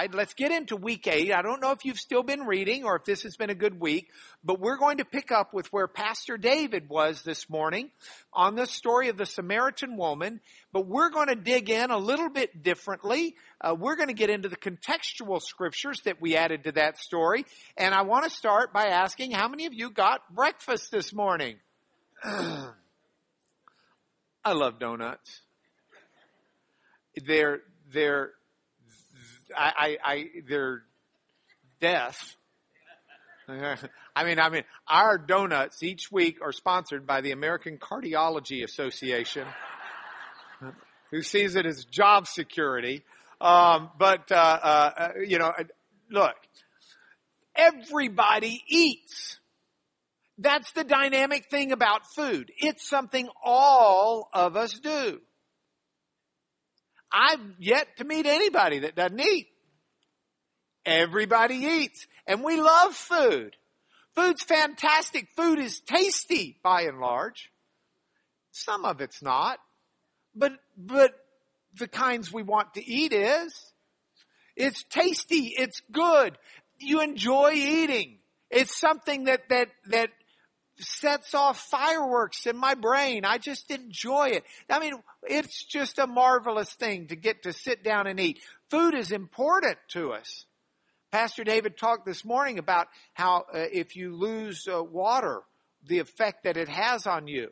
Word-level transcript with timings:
slide, 0.00 0.14
let's 0.14 0.34
get 0.34 0.50
into 0.50 0.76
week 0.76 1.06
eight. 1.06 1.32
I 1.32 1.42
don't 1.42 1.60
know 1.60 1.72
if 1.72 1.84
you've 1.84 1.98
still 1.98 2.22
been 2.22 2.46
reading 2.46 2.84
or 2.84 2.96
if 2.96 3.04
this 3.04 3.22
has 3.24 3.36
been 3.36 3.50
a 3.50 3.54
good 3.54 3.78
week, 3.78 4.08
but 4.42 4.58
we're 4.58 4.78
going 4.78 4.98
to 4.98 5.04
pick 5.04 5.30
up 5.30 5.52
with 5.52 5.70
where 5.72 5.86
Pastor 5.88 6.38
David 6.38 6.88
was 6.88 7.22
this 7.22 7.50
morning 7.50 7.90
on 8.32 8.54
the 8.54 8.66
story 8.66 9.10
of 9.10 9.18
the 9.18 9.26
Samaritan 9.26 9.98
woman, 9.98 10.40
but 10.72 10.86
we're 10.86 11.10
going 11.10 11.28
to 11.28 11.34
dig 11.34 11.68
in 11.68 11.90
a 11.90 11.98
little 11.98 12.30
bit 12.30 12.62
differently. 12.62 13.34
Uh, 13.60 13.76
we're 13.78 13.96
going 13.96 14.08
to 14.08 14.14
get 14.14 14.30
into 14.30 14.48
the 14.48 14.56
contextual 14.56 15.42
scriptures 15.42 16.00
that 16.04 16.20
we 16.20 16.34
added 16.36 16.64
to 16.64 16.72
that 16.72 16.98
story. 16.98 17.44
And 17.76 17.94
I 17.94 18.02
want 18.02 18.24
to 18.24 18.30
start 18.30 18.72
by 18.72 18.86
asking 18.86 19.32
how 19.32 19.48
many 19.48 19.66
of 19.66 19.74
you 19.74 19.90
got 19.90 20.34
breakfast 20.34 20.90
this 20.90 21.12
morning? 21.12 21.56
I 22.24 22.72
love 24.46 24.78
donuts. 24.78 25.42
They're, 27.26 27.60
they're, 27.92 28.30
I, 29.56 29.98
I, 30.04 30.12
I 30.12 30.24
death. 31.80 32.36
I 33.48 34.24
mean, 34.24 34.38
I 34.38 34.48
mean, 34.48 34.62
our 34.86 35.18
donuts 35.18 35.82
each 35.82 36.12
week 36.12 36.38
are 36.42 36.52
sponsored 36.52 37.06
by 37.06 37.20
the 37.20 37.32
American 37.32 37.78
Cardiology 37.78 38.62
Association, 38.62 39.46
who 41.10 41.22
sees 41.22 41.56
it 41.56 41.66
as 41.66 41.84
job 41.84 42.26
security. 42.26 43.02
Um, 43.40 43.90
but 43.98 44.30
uh, 44.30 44.34
uh, 44.34 45.08
you 45.26 45.38
know, 45.38 45.52
look, 46.10 46.36
everybody 47.54 48.62
eats. 48.68 49.38
That's 50.38 50.70
the 50.72 50.84
dynamic 50.84 51.50
thing 51.50 51.72
about 51.72 52.06
food. 52.14 52.50
It's 52.56 52.88
something 52.88 53.28
all 53.44 54.28
of 54.32 54.56
us 54.56 54.78
do. 54.78 55.20
I've 57.12 57.40
yet 57.58 57.96
to 57.98 58.04
meet 58.04 58.26
anybody 58.26 58.80
that 58.80 58.94
doesn't 58.94 59.20
eat. 59.20 59.48
Everybody 60.86 61.56
eats. 61.56 62.06
And 62.26 62.42
we 62.42 62.60
love 62.60 62.94
food. 62.94 63.56
Food's 64.14 64.42
fantastic. 64.42 65.28
Food 65.36 65.58
is 65.58 65.80
tasty 65.80 66.58
by 66.62 66.82
and 66.82 66.98
large. 66.98 67.50
Some 68.52 68.84
of 68.84 69.00
it's 69.00 69.22
not. 69.22 69.58
But, 70.34 70.52
but 70.76 71.12
the 71.78 71.88
kinds 71.88 72.32
we 72.32 72.42
want 72.42 72.74
to 72.74 72.84
eat 72.84 73.12
is. 73.12 73.72
It's 74.56 74.84
tasty. 74.84 75.54
It's 75.56 75.80
good. 75.92 76.36
You 76.78 77.00
enjoy 77.00 77.52
eating. 77.52 78.18
It's 78.50 78.78
something 78.78 79.24
that, 79.24 79.48
that, 79.48 79.68
that 79.86 80.10
sets 80.80 81.34
off 81.34 81.60
fireworks 81.60 82.46
in 82.46 82.56
my 82.56 82.74
brain. 82.74 83.24
I 83.24 83.38
just 83.38 83.70
enjoy 83.70 84.28
it. 84.28 84.44
I 84.68 84.78
mean, 84.80 84.94
it's 85.22 85.64
just 85.64 85.98
a 85.98 86.06
marvelous 86.06 86.72
thing 86.72 87.08
to 87.08 87.16
get 87.16 87.42
to 87.44 87.52
sit 87.52 87.84
down 87.84 88.06
and 88.06 88.18
eat. 88.18 88.40
Food 88.70 88.94
is 88.94 89.12
important 89.12 89.78
to 89.90 90.12
us. 90.12 90.46
Pastor 91.10 91.42
David 91.42 91.76
talked 91.76 92.06
this 92.06 92.24
morning 92.24 92.58
about 92.58 92.86
how 93.14 93.44
uh, 93.52 93.66
if 93.72 93.96
you 93.96 94.14
lose 94.14 94.68
uh, 94.68 94.82
water, 94.82 95.42
the 95.86 95.98
effect 95.98 96.44
that 96.44 96.56
it 96.56 96.68
has 96.68 97.06
on 97.06 97.26
you. 97.26 97.50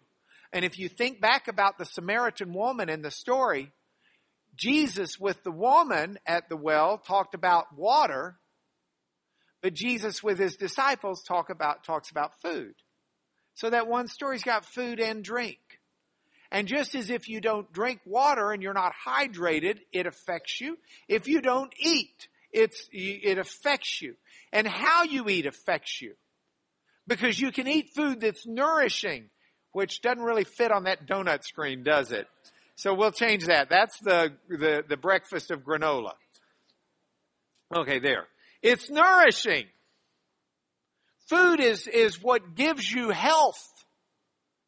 And 0.53 0.65
if 0.65 0.79
you 0.79 0.89
think 0.89 1.21
back 1.21 1.49
about 1.49 1.77
the 1.77 1.84
Samaritan 1.84 2.55
woman 2.55 2.89
in 2.89 3.03
the 3.03 3.11
story, 3.11 3.73
Jesus 4.56 5.19
with 5.19 5.43
the 5.45 5.51
woman 5.51 6.19
at 6.27 6.49
the 6.49 6.56
well 6.56 6.99
talked 6.99 7.34
about 7.34 7.77
water, 7.77 8.39
but 9.61 9.75
Jesus 9.75 10.23
with 10.23 10.39
his 10.39 10.56
disciples 10.56 11.23
talk 11.23 11.51
about, 11.51 11.84
talks 11.84 12.11
about 12.11 12.41
food. 12.41 12.75
So 13.59 13.70
that 13.70 13.89
one 13.89 14.06
story's 14.06 14.45
got 14.45 14.64
food 14.64 15.01
and 15.01 15.25
drink. 15.25 15.59
And 16.53 16.69
just 16.69 16.95
as 16.95 17.11
if 17.11 17.28
you 17.28 17.41
don't 17.41 17.70
drink 17.73 17.98
water 18.06 18.53
and 18.53 18.62
you're 18.62 18.73
not 18.73 18.92
hydrated, 19.05 19.81
it 19.92 20.06
affects 20.06 20.60
you. 20.60 20.78
If 21.09 21.27
you 21.27 21.41
don't 21.41 21.75
eat, 21.77 22.28
it's, 22.53 22.88
it 22.93 23.37
affects 23.37 24.00
you. 24.00 24.15
And 24.53 24.65
how 24.65 25.03
you 25.03 25.28
eat 25.28 25.44
affects 25.44 26.00
you. 26.00 26.15
Because 27.09 27.41
you 27.41 27.50
can 27.50 27.66
eat 27.66 27.91
food 27.97 28.21
that's 28.21 28.47
nourishing, 28.47 29.25
which 29.72 30.03
doesn't 30.03 30.22
really 30.22 30.44
fit 30.44 30.71
on 30.71 30.84
that 30.84 31.09
donut 31.09 31.43
screen, 31.43 31.82
does 31.82 32.12
it? 32.12 32.28
So 32.77 32.94
we'll 32.94 33.11
change 33.11 33.47
that. 33.47 33.69
That's 33.69 33.99
the, 33.99 34.34
the, 34.49 34.84
the 34.88 34.97
breakfast 34.97 35.50
of 35.50 35.65
granola. 35.65 36.12
Okay, 37.75 37.99
there. 37.99 38.28
It's 38.62 38.88
nourishing. 38.88 39.66
Food 41.28 41.61
is, 41.61 41.87
is 41.87 42.22
what 42.22 42.55
gives 42.55 42.91
you 42.91 43.11
health 43.11 43.62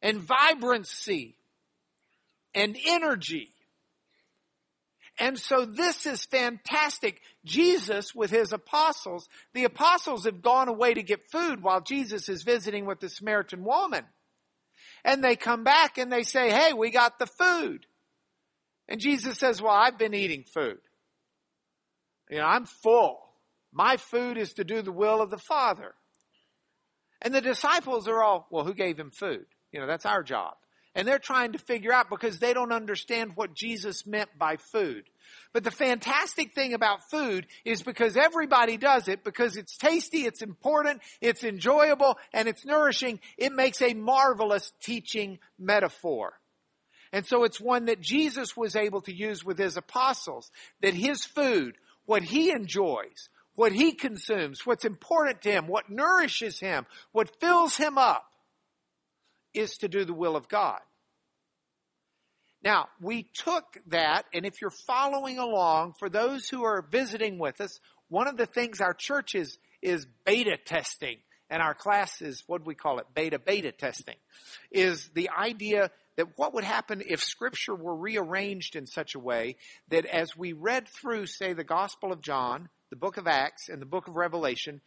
and 0.01 0.21
vibrancy 0.21 1.35
and 2.53 2.77
energy. 2.85 3.49
And 5.19 5.37
so 5.37 5.65
this 5.65 6.05
is 6.05 6.25
fantastic. 6.25 7.21
Jesus 7.45 8.15
with 8.15 8.31
his 8.31 8.53
apostles, 8.53 9.27
the 9.53 9.65
apostles 9.65 10.25
have 10.25 10.41
gone 10.41 10.67
away 10.67 10.93
to 10.93 11.03
get 11.03 11.29
food 11.31 11.61
while 11.61 11.81
Jesus 11.81 12.29
is 12.29 12.43
visiting 12.43 12.85
with 12.85 12.99
the 12.99 13.09
Samaritan 13.09 13.63
woman. 13.63 14.05
And 15.03 15.23
they 15.23 15.35
come 15.35 15.63
back 15.63 15.97
and 15.97 16.11
they 16.11 16.23
say, 16.23 16.51
hey, 16.51 16.73
we 16.73 16.91
got 16.91 17.17
the 17.17 17.27
food. 17.27 17.85
And 18.87 18.99
Jesus 18.99 19.37
says, 19.37 19.61
well, 19.61 19.73
I've 19.73 19.97
been 19.97 20.13
eating 20.13 20.43
food. 20.43 20.79
You 22.29 22.37
know, 22.37 22.45
I'm 22.45 22.65
full. 22.65 23.19
My 23.73 23.97
food 23.97 24.37
is 24.37 24.53
to 24.53 24.63
do 24.63 24.81
the 24.81 24.91
will 24.91 25.21
of 25.21 25.29
the 25.29 25.37
Father. 25.37 25.93
And 27.21 27.33
the 27.33 27.41
disciples 27.41 28.07
are 28.07 28.21
all, 28.21 28.47
well, 28.49 28.65
who 28.65 28.73
gave 28.73 28.99
him 28.99 29.11
food? 29.11 29.45
You 29.71 29.79
know, 29.79 29.87
that's 29.87 30.05
our 30.05 30.23
job. 30.23 30.55
And 30.93 31.07
they're 31.07 31.19
trying 31.19 31.53
to 31.53 31.57
figure 31.57 31.93
out 31.93 32.09
because 32.09 32.39
they 32.39 32.53
don't 32.53 32.73
understand 32.73 33.33
what 33.35 33.53
Jesus 33.53 34.05
meant 34.05 34.29
by 34.37 34.57
food. 34.57 35.05
But 35.53 35.63
the 35.63 35.71
fantastic 35.71 36.53
thing 36.53 36.73
about 36.73 37.09
food 37.09 37.47
is 37.63 37.81
because 37.81 38.17
everybody 38.17 38.75
does 38.75 39.07
it, 39.07 39.23
because 39.23 39.55
it's 39.55 39.77
tasty, 39.77 40.25
it's 40.25 40.41
important, 40.41 41.01
it's 41.21 41.45
enjoyable, 41.45 42.17
and 42.33 42.49
it's 42.49 42.65
nourishing, 42.65 43.21
it 43.37 43.53
makes 43.53 43.81
a 43.81 43.93
marvelous 43.93 44.73
teaching 44.81 45.39
metaphor. 45.57 46.33
And 47.13 47.25
so 47.25 47.45
it's 47.45 47.59
one 47.59 47.85
that 47.85 48.01
Jesus 48.01 48.57
was 48.57 48.75
able 48.75 49.01
to 49.01 49.13
use 49.13 49.45
with 49.45 49.57
his 49.57 49.77
apostles, 49.77 50.51
that 50.81 50.93
his 50.93 51.23
food, 51.23 51.75
what 52.05 52.23
he 52.23 52.51
enjoys, 52.51 53.29
what 53.61 53.73
he 53.73 53.91
consumes, 53.91 54.65
what's 54.65 54.85
important 54.85 55.43
to 55.43 55.51
him, 55.51 55.67
what 55.67 55.87
nourishes 55.87 56.59
him, 56.59 56.83
what 57.11 57.39
fills 57.39 57.77
him 57.77 57.95
up, 57.95 58.25
is 59.53 59.77
to 59.77 59.87
do 59.87 60.03
the 60.03 60.15
will 60.15 60.35
of 60.35 60.49
God. 60.49 60.79
Now, 62.63 62.87
we 62.99 63.29
took 63.35 63.65
that, 63.89 64.25
and 64.33 64.47
if 64.47 64.55
you're 64.59 64.71
following 64.87 65.37
along, 65.37 65.93
for 65.99 66.09
those 66.09 66.49
who 66.49 66.63
are 66.63 66.83
visiting 66.91 67.37
with 67.37 67.61
us, 67.61 67.79
one 68.09 68.27
of 68.27 68.35
the 68.35 68.47
things 68.47 68.81
our 68.81 68.95
church 68.95 69.35
is, 69.35 69.59
is 69.83 70.07
beta 70.25 70.57
testing, 70.65 71.17
and 71.47 71.61
our 71.61 71.75
class 71.75 72.19
is, 72.19 72.43
what 72.47 72.63
do 72.63 72.65
we 72.65 72.73
call 72.73 72.97
it? 72.97 73.05
Beta, 73.13 73.37
beta 73.37 73.71
testing, 73.71 74.17
is 74.71 75.11
the 75.13 75.29
idea 75.29 75.91
that 76.17 76.35
what 76.35 76.55
would 76.55 76.63
happen 76.63 77.03
if 77.07 77.21
scripture 77.21 77.75
were 77.75 77.95
rearranged 77.95 78.75
in 78.75 78.87
such 78.87 79.13
a 79.13 79.19
way 79.19 79.57
that 79.89 80.07
as 80.07 80.35
we 80.35 80.51
read 80.51 80.87
through, 80.87 81.27
say, 81.27 81.53
the 81.53 81.63
Gospel 81.63 82.11
of 82.11 82.21
John, 82.21 82.67
the 82.91 82.95
book 82.95 83.17
of 83.17 83.25
Acts 83.25 83.69
and 83.69 83.81
the 83.81 83.87
book 83.87 84.07
of 84.07 84.15
Revelation, 84.15 84.81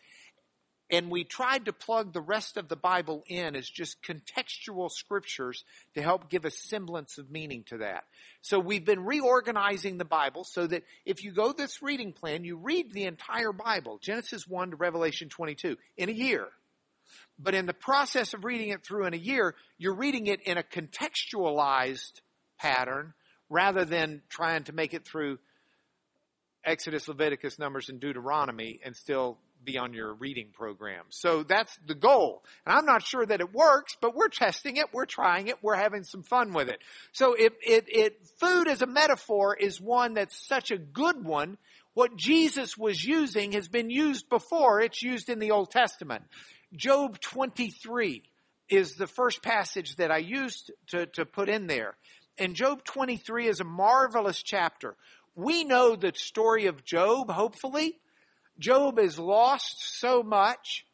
and 0.90 1.10
we 1.10 1.24
tried 1.24 1.64
to 1.64 1.72
plug 1.72 2.12
the 2.12 2.20
rest 2.20 2.56
of 2.56 2.68
the 2.68 2.76
Bible 2.76 3.24
in 3.26 3.56
as 3.56 3.68
just 3.68 4.02
contextual 4.02 4.90
scriptures 4.90 5.64
to 5.94 6.02
help 6.02 6.28
give 6.28 6.44
a 6.44 6.50
semblance 6.50 7.16
of 7.18 7.30
meaning 7.30 7.64
to 7.68 7.78
that. 7.78 8.04
So 8.42 8.60
we've 8.60 8.84
been 8.84 9.04
reorganizing 9.04 9.96
the 9.96 10.04
Bible 10.04 10.44
so 10.44 10.66
that 10.66 10.84
if 11.06 11.24
you 11.24 11.32
go 11.32 11.52
this 11.52 11.82
reading 11.82 12.12
plan, 12.12 12.44
you 12.44 12.56
read 12.56 12.92
the 12.92 13.04
entire 13.04 13.52
Bible, 13.52 13.98
Genesis 14.00 14.46
1 14.46 14.72
to 14.72 14.76
Revelation 14.76 15.30
22, 15.30 15.76
in 15.96 16.10
a 16.10 16.12
year. 16.12 16.48
But 17.38 17.54
in 17.54 17.66
the 17.66 17.74
process 17.74 18.34
of 18.34 18.44
reading 18.44 18.68
it 18.68 18.84
through 18.84 19.06
in 19.06 19.14
a 19.14 19.18
year, 19.18 19.54
you're 19.78 19.96
reading 19.96 20.26
it 20.26 20.42
in 20.42 20.58
a 20.58 20.62
contextualized 20.62 22.20
pattern 22.58 23.14
rather 23.48 23.84
than 23.84 24.22
trying 24.28 24.64
to 24.64 24.72
make 24.72 24.94
it 24.94 25.04
through 25.06 25.38
Exodus, 26.64 27.08
Leviticus, 27.08 27.58
Numbers, 27.58 27.88
and 27.88 28.00
Deuteronomy 28.00 28.80
and 28.84 28.96
still 28.96 29.38
be 29.64 29.78
on 29.78 29.94
your 29.94 30.14
reading 30.14 30.48
program. 30.52 31.04
So 31.08 31.42
that's 31.42 31.76
the 31.86 31.94
goal. 31.94 32.42
And 32.66 32.76
I'm 32.76 32.84
not 32.84 33.02
sure 33.02 33.24
that 33.24 33.40
it 33.40 33.52
works, 33.52 33.96
but 34.00 34.14
we're 34.14 34.28
testing 34.28 34.76
it, 34.76 34.86
we're 34.92 35.06
trying 35.06 35.48
it, 35.48 35.56
we're 35.62 35.76
having 35.76 36.04
some 36.04 36.22
fun 36.22 36.52
with 36.52 36.68
it. 36.68 36.78
So 37.12 37.34
it, 37.34 37.54
it, 37.62 37.84
it, 37.88 38.28
food 38.38 38.68
as 38.68 38.82
a 38.82 38.86
metaphor 38.86 39.56
is 39.56 39.80
one 39.80 40.14
that's 40.14 40.46
such 40.46 40.70
a 40.70 40.78
good 40.78 41.24
one. 41.24 41.56
What 41.94 42.16
Jesus 42.16 42.76
was 42.76 43.04
using 43.04 43.52
has 43.52 43.68
been 43.68 43.90
used 43.90 44.28
before. 44.28 44.80
It's 44.80 45.02
used 45.02 45.28
in 45.28 45.38
the 45.38 45.52
Old 45.52 45.70
Testament. 45.70 46.24
Job 46.74 47.20
23 47.20 48.22
is 48.68 48.94
the 48.94 49.06
first 49.06 49.42
passage 49.42 49.96
that 49.96 50.10
I 50.10 50.18
used 50.18 50.72
to, 50.88 51.06
to 51.06 51.24
put 51.24 51.48
in 51.48 51.66
there. 51.66 51.96
And 52.36 52.56
Job 52.56 52.82
23 52.82 53.46
is 53.46 53.60
a 53.60 53.64
marvelous 53.64 54.42
chapter 54.42 54.96
we 55.34 55.64
know 55.64 55.96
the 55.96 56.12
story 56.14 56.66
of 56.66 56.84
Job, 56.84 57.30
hopefully. 57.30 57.98
Job 58.58 58.98
has 58.98 59.18
lost 59.18 59.98
so 59.98 60.22
much. 60.22 60.86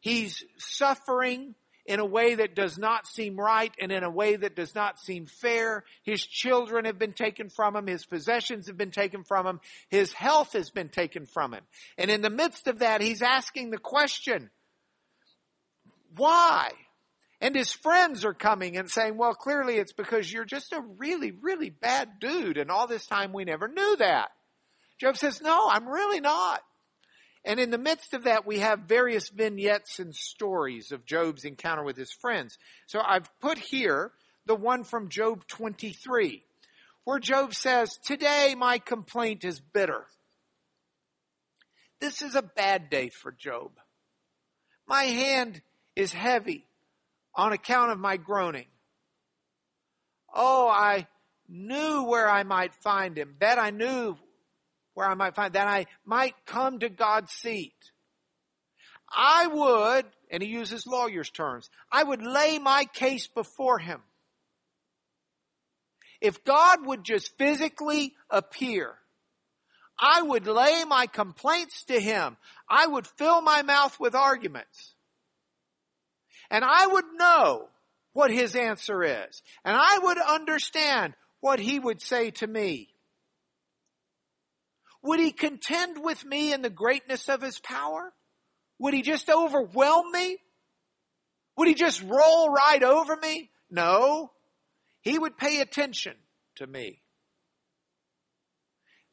He's 0.00 0.44
suffering. 0.58 1.54
in 1.84 1.98
a 2.00 2.04
way 2.04 2.36
that 2.36 2.54
does 2.54 2.78
not 2.78 3.06
seem 3.06 3.36
right 3.36 3.72
and 3.80 3.90
in 3.90 4.04
a 4.04 4.10
way 4.10 4.36
that 4.36 4.54
does 4.54 4.74
not 4.74 5.00
seem 5.00 5.26
fair. 5.26 5.84
His 6.02 6.24
children 6.24 6.84
have 6.84 6.98
been 6.98 7.12
taken 7.12 7.48
from 7.48 7.74
him. 7.74 7.86
His 7.86 8.04
possessions 8.04 8.68
have 8.68 8.76
been 8.76 8.92
taken 8.92 9.24
from 9.24 9.46
him. 9.46 9.60
His 9.88 10.12
health 10.12 10.52
has 10.52 10.70
been 10.70 10.88
taken 10.88 11.26
from 11.26 11.54
him. 11.54 11.62
And 11.98 12.10
in 12.10 12.20
the 12.20 12.30
midst 12.30 12.66
of 12.68 12.78
that, 12.78 13.00
he's 13.00 13.22
asking 13.22 13.70
the 13.70 13.78
question, 13.78 14.50
why? 16.16 16.70
And 17.42 17.56
his 17.56 17.72
friends 17.72 18.24
are 18.24 18.34
coming 18.34 18.76
and 18.76 18.88
saying, 18.88 19.16
well, 19.16 19.34
clearly 19.34 19.74
it's 19.74 19.92
because 19.92 20.32
you're 20.32 20.44
just 20.44 20.72
a 20.72 20.80
really, 20.96 21.32
really 21.32 21.70
bad 21.70 22.20
dude. 22.20 22.56
And 22.56 22.70
all 22.70 22.86
this 22.86 23.04
time 23.04 23.32
we 23.32 23.44
never 23.44 23.66
knew 23.66 23.96
that. 23.96 24.28
Job 25.00 25.16
says, 25.16 25.42
no, 25.42 25.68
I'm 25.68 25.88
really 25.88 26.20
not. 26.20 26.62
And 27.44 27.58
in 27.58 27.70
the 27.70 27.78
midst 27.78 28.14
of 28.14 28.24
that, 28.24 28.46
we 28.46 28.60
have 28.60 28.82
various 28.86 29.28
vignettes 29.28 29.98
and 29.98 30.14
stories 30.14 30.92
of 30.92 31.04
Job's 31.04 31.44
encounter 31.44 31.82
with 31.82 31.96
his 31.96 32.12
friends. 32.12 32.58
So 32.86 33.00
I've 33.04 33.28
put 33.40 33.58
here 33.58 34.12
the 34.46 34.54
one 34.54 34.84
from 34.84 35.08
Job 35.08 35.44
23, 35.48 36.44
where 37.02 37.18
Job 37.18 37.54
says, 37.54 37.98
Today 38.04 38.54
my 38.56 38.78
complaint 38.78 39.44
is 39.44 39.58
bitter. 39.58 40.04
This 42.00 42.22
is 42.22 42.36
a 42.36 42.42
bad 42.42 42.88
day 42.88 43.08
for 43.08 43.32
Job. 43.32 43.72
My 44.86 45.02
hand 45.02 45.60
is 45.96 46.12
heavy 46.12 46.68
on 47.34 47.52
account 47.52 47.92
of 47.92 47.98
my 47.98 48.16
groaning. 48.16 48.66
Oh, 50.34 50.68
I 50.68 51.06
knew 51.48 52.04
where 52.04 52.28
I 52.28 52.42
might 52.42 52.74
find 52.74 53.16
him. 53.16 53.36
That 53.40 53.58
I 53.58 53.70
knew 53.70 54.16
where 54.94 55.08
I 55.08 55.14
might 55.14 55.34
find, 55.34 55.54
that 55.54 55.68
I 55.68 55.86
might 56.04 56.34
come 56.46 56.78
to 56.80 56.88
God's 56.88 57.32
seat. 57.32 57.74
I 59.14 59.46
would, 59.46 60.06
and 60.30 60.42
he 60.42 60.48
uses 60.48 60.86
lawyer's 60.86 61.30
terms, 61.30 61.68
I 61.90 62.02
would 62.02 62.22
lay 62.22 62.58
my 62.58 62.86
case 62.94 63.26
before 63.26 63.78
him. 63.78 64.00
If 66.20 66.44
God 66.44 66.86
would 66.86 67.04
just 67.04 67.36
physically 67.36 68.14
appear, 68.30 68.94
I 69.98 70.22
would 70.22 70.46
lay 70.46 70.84
my 70.84 71.06
complaints 71.06 71.84
to 71.84 72.00
him. 72.00 72.36
I 72.68 72.86
would 72.86 73.06
fill 73.06 73.42
my 73.42 73.62
mouth 73.62 73.98
with 74.00 74.14
arguments. 74.14 74.94
And 76.52 76.64
I 76.64 76.86
would 76.86 77.06
know 77.16 77.68
what 78.12 78.30
his 78.30 78.54
answer 78.54 79.02
is. 79.02 79.42
And 79.64 79.74
I 79.74 79.98
would 79.98 80.18
understand 80.18 81.14
what 81.40 81.58
he 81.58 81.80
would 81.80 82.02
say 82.02 82.30
to 82.32 82.46
me. 82.46 82.90
Would 85.02 85.18
he 85.18 85.32
contend 85.32 86.04
with 86.04 86.24
me 86.24 86.52
in 86.52 86.60
the 86.60 86.70
greatness 86.70 87.30
of 87.30 87.40
his 87.40 87.58
power? 87.58 88.12
Would 88.78 88.92
he 88.92 89.00
just 89.00 89.30
overwhelm 89.30 90.12
me? 90.12 90.36
Would 91.56 91.68
he 91.68 91.74
just 91.74 92.02
roll 92.02 92.50
right 92.50 92.82
over 92.82 93.16
me? 93.16 93.50
No. 93.70 94.30
He 95.00 95.18
would 95.18 95.38
pay 95.38 95.60
attention 95.60 96.14
to 96.56 96.66
me. 96.66 97.00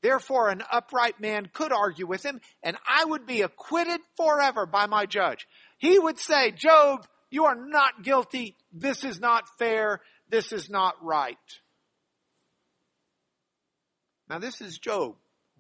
Therefore, 0.02 0.50
an 0.50 0.62
upright 0.72 1.22
man 1.22 1.50
could 1.54 1.72
argue 1.72 2.06
with 2.06 2.24
him, 2.24 2.42
and 2.64 2.78
I 2.88 3.06
would 3.06 3.26
be 3.26 3.42
acquitted 3.42 4.02
forever 4.18 4.66
by 4.66 4.88
my 4.88 5.06
judge. 5.06 5.48
He 5.78 5.98
would 5.98 6.20
say, 6.20 6.52
Job, 6.52 7.06
you 7.30 7.46
are 7.46 7.56
not 7.56 8.04
guilty. 8.04 8.56
This 8.72 9.04
is 9.04 9.20
not 9.20 9.44
fair. 9.58 10.02
This 10.30 10.52
is 10.52 10.70
not 10.70 10.96
right. 11.04 11.38
Now, 14.30 14.40
this 14.40 14.62
is 14.62 14.78
Job. 14.78 15.16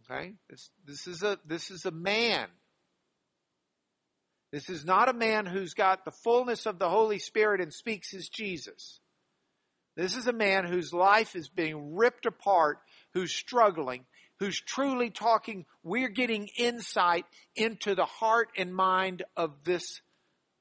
Okay? 0.09 0.33
This, 0.49 0.69
this 0.85 1.07
is 1.07 1.23
a, 1.23 1.37
this 1.45 1.71
is 1.71 1.85
a 1.85 1.91
man. 1.91 2.47
This 4.51 4.69
is 4.69 4.83
not 4.83 5.09
a 5.09 5.13
man 5.13 5.45
who's 5.45 5.73
got 5.73 6.05
the 6.05 6.11
fullness 6.11 6.65
of 6.65 6.79
the 6.79 6.89
Holy 6.89 7.19
Spirit 7.19 7.61
and 7.61 7.71
speaks 7.71 8.13
as 8.13 8.29
Jesus. 8.29 8.99
This 9.95 10.15
is 10.15 10.27
a 10.27 10.33
man 10.33 10.65
whose 10.65 10.93
life 10.93 11.35
is 11.35 11.49
being 11.49 11.95
ripped 11.95 12.25
apart, 12.25 12.79
who's 13.13 13.31
struggling, 13.31 14.05
who's 14.39 14.59
truly 14.59 15.09
talking. 15.09 15.65
We're 15.83 16.09
getting 16.09 16.49
insight 16.57 17.25
into 17.55 17.93
the 17.93 18.05
heart 18.05 18.49
and 18.57 18.73
mind 18.73 19.23
of 19.35 19.63
this 19.63 20.01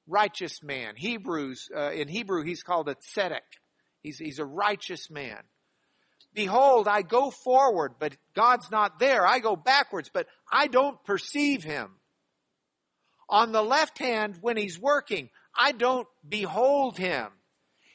righteous 0.09 0.63
man. 0.63 0.97
Hebrews, 0.97 1.69
uh, 1.75 1.91
in 1.93 2.09
Hebrew, 2.09 2.43
he's 2.43 2.63
called 2.63 2.89
a 2.89 2.97
tzedek. 2.97 3.41
He's, 4.03 4.19
he's 4.19 4.39
a 4.39 4.45
righteous 4.45 5.11
man. 5.11 5.39
Behold, 6.35 6.89
I 6.89 7.03
go 7.03 7.31
forward, 7.31 7.95
but 7.99 8.17
God's 8.35 8.71
not 8.71 8.99
there. 8.99 9.27
I 9.27 9.39
go 9.39 9.57
backwards, 9.57 10.11
but 10.13 10.27
I 10.51 10.67
don't 10.67 11.03
perceive 11.05 11.63
him. 11.63 11.91
On 13.29 13.53
the 13.53 13.63
left 13.63 13.99
hand, 13.99 14.39
when 14.41 14.57
he's 14.57 14.79
working, 14.79 15.31
I 15.57 15.73
don't 15.73 16.09
behold 16.27 16.97
him. 16.97 17.29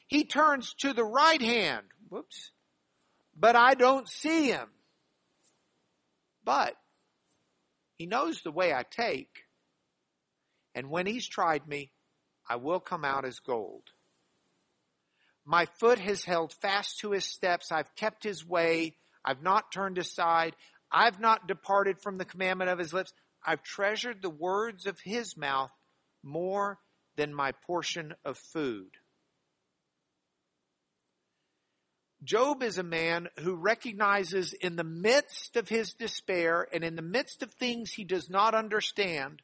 He 0.06 0.24
turns 0.24 0.74
to 0.80 0.92
the 0.92 1.04
right 1.04 1.40
hand, 1.40 1.86
whoops, 2.08 2.50
but 3.36 3.56
I 3.56 3.74
don't 3.74 4.08
see 4.08 4.48
him. 4.48 4.68
But 6.44 6.76
he 7.96 8.06
knows 8.06 8.42
the 8.42 8.52
way 8.52 8.72
I 8.72 8.84
take. 8.88 9.44
And 10.74 10.90
when 10.90 11.06
he's 11.06 11.26
tried 11.26 11.66
me, 11.66 11.90
I 12.48 12.56
will 12.56 12.80
come 12.80 13.04
out 13.04 13.24
as 13.24 13.38
gold. 13.38 13.84
My 15.44 15.66
foot 15.66 15.98
has 15.98 16.24
held 16.24 16.52
fast 16.52 17.00
to 17.00 17.12
his 17.12 17.24
steps. 17.24 17.70
I've 17.70 17.94
kept 17.96 18.24
his 18.24 18.46
way. 18.46 18.96
I've 19.24 19.42
not 19.42 19.72
turned 19.72 19.98
aside. 19.98 20.54
I've 20.90 21.20
not 21.20 21.48
departed 21.48 22.00
from 22.00 22.18
the 22.18 22.24
commandment 22.24 22.70
of 22.70 22.78
his 22.78 22.92
lips. 22.92 23.12
I've 23.44 23.62
treasured 23.62 24.22
the 24.22 24.30
words 24.30 24.86
of 24.86 24.98
his 25.00 25.36
mouth 25.36 25.72
more 26.22 26.78
than 27.16 27.34
my 27.34 27.52
portion 27.66 28.14
of 28.24 28.38
food. 28.38 28.90
Job 32.22 32.62
is 32.62 32.78
a 32.78 32.82
man 32.82 33.28
who 33.40 33.54
recognizes 33.54 34.54
in 34.54 34.76
the 34.76 34.84
midst 34.84 35.56
of 35.56 35.68
his 35.68 35.92
despair 35.92 36.66
and 36.72 36.82
in 36.82 36.96
the 36.96 37.02
midst 37.02 37.42
of 37.42 37.52
things 37.52 37.92
he 37.92 38.04
does 38.04 38.30
not 38.30 38.54
understand 38.54 39.42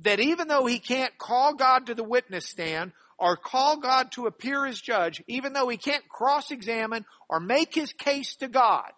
that 0.00 0.20
even 0.20 0.48
though 0.48 0.66
he 0.66 0.78
can't 0.78 1.16
call 1.18 1.54
God 1.54 1.86
to 1.86 1.94
the 1.94 2.04
witness 2.04 2.46
stand 2.46 2.92
or 3.18 3.36
call 3.36 3.78
God 3.78 4.12
to 4.12 4.26
appear 4.26 4.64
as 4.64 4.80
judge, 4.80 5.22
even 5.26 5.52
though 5.52 5.68
he 5.68 5.76
can't 5.76 6.08
cross 6.08 6.50
examine 6.50 7.04
or 7.28 7.40
make 7.40 7.74
his 7.74 7.92
case 7.92 8.36
to 8.36 8.48
God. 8.48 8.90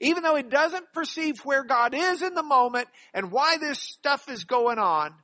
Even 0.00 0.22
though 0.22 0.34
he 0.34 0.42
doesn't 0.42 0.92
perceive 0.92 1.40
where 1.40 1.62
God 1.62 1.94
is 1.94 2.22
in 2.22 2.34
the 2.34 2.42
moment 2.42 2.88
and 3.12 3.30
why 3.30 3.58
this 3.58 3.78
stuff 3.78 4.28
is 4.30 4.44
going 4.44 4.78
on, 4.78 5.14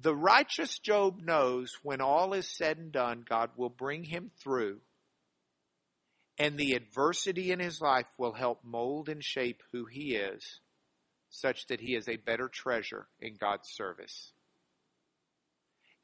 the 0.00 0.14
righteous 0.14 0.78
Job 0.78 1.20
knows 1.22 1.72
when 1.82 2.00
all 2.00 2.34
is 2.34 2.48
said 2.48 2.78
and 2.78 2.92
done, 2.92 3.24
God 3.28 3.50
will 3.56 3.70
bring 3.70 4.04
him 4.04 4.30
through. 4.42 4.80
And 6.38 6.56
the 6.56 6.74
adversity 6.74 7.50
in 7.50 7.58
his 7.58 7.80
life 7.80 8.06
will 8.16 8.32
help 8.32 8.62
mold 8.62 9.08
and 9.08 9.22
shape 9.22 9.62
who 9.72 9.86
he 9.86 10.14
is 10.14 10.60
such 11.30 11.66
that 11.66 11.80
he 11.80 11.94
is 11.94 12.08
a 12.08 12.16
better 12.16 12.48
treasure 12.48 13.06
in 13.20 13.34
God's 13.34 13.68
service. 13.68 14.32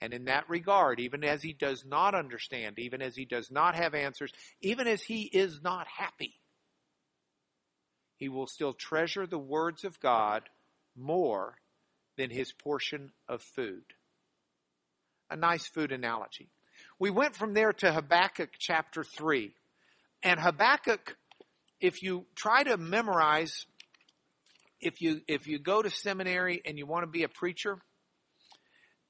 And 0.01 0.13
in 0.13 0.27
that 0.27 0.49
regard, 0.51 1.01
even 1.01 1.25
as 1.25 1.43
he 1.43 1.53
does 1.53 1.85
not 1.87 2.15
understand, 2.15 2.79
even 2.79 3.01
as 3.01 3.17
he 3.17 3.25
does 3.25 3.51
not 3.51 3.75
have 3.75 3.95
answers, 3.95 4.33
even 4.61 4.87
as 4.87 5.03
he 5.03 5.23
is 5.23 5.63
not 5.63 5.87
happy, 5.87 6.35
he 8.17 8.29
will 8.29 8.47
still 8.47 8.75
treasure 8.75 9.27
the 9.27 9.39
words 9.39 9.85
of 9.85 10.01
God 10.01 10.43
more 10.97 11.57
than 12.17 12.31
his 12.31 12.53
portion 12.53 13.13
of 13.29 13.41
food. 13.41 13.85
A 15.31 15.37
nice 15.37 15.67
food 15.67 15.91
analogy. 15.91 16.51
We 16.99 17.11
went 17.11 17.35
from 17.35 17.55
there 17.55 17.73
to 17.73 17.93
Habakkuk 17.93 18.51
chapter 18.59 19.05
3. 19.05 19.55
And 20.25 20.41
Habakkuk, 20.41 21.17
if 21.81 22.03
you 22.03 22.25
try 22.35 22.65
to 22.65 22.79
memorize 22.79 23.67
if 24.81 25.01
you 25.01 25.21
if 25.29 25.47
you 25.47 25.59
go 25.59 25.83
to 25.83 25.91
seminary 25.91 26.63
and 26.65 26.79
you 26.79 26.87
want 26.87 27.05
to 27.05 27.11
be 27.11 27.23
a 27.23 27.29
preacher, 27.29 27.79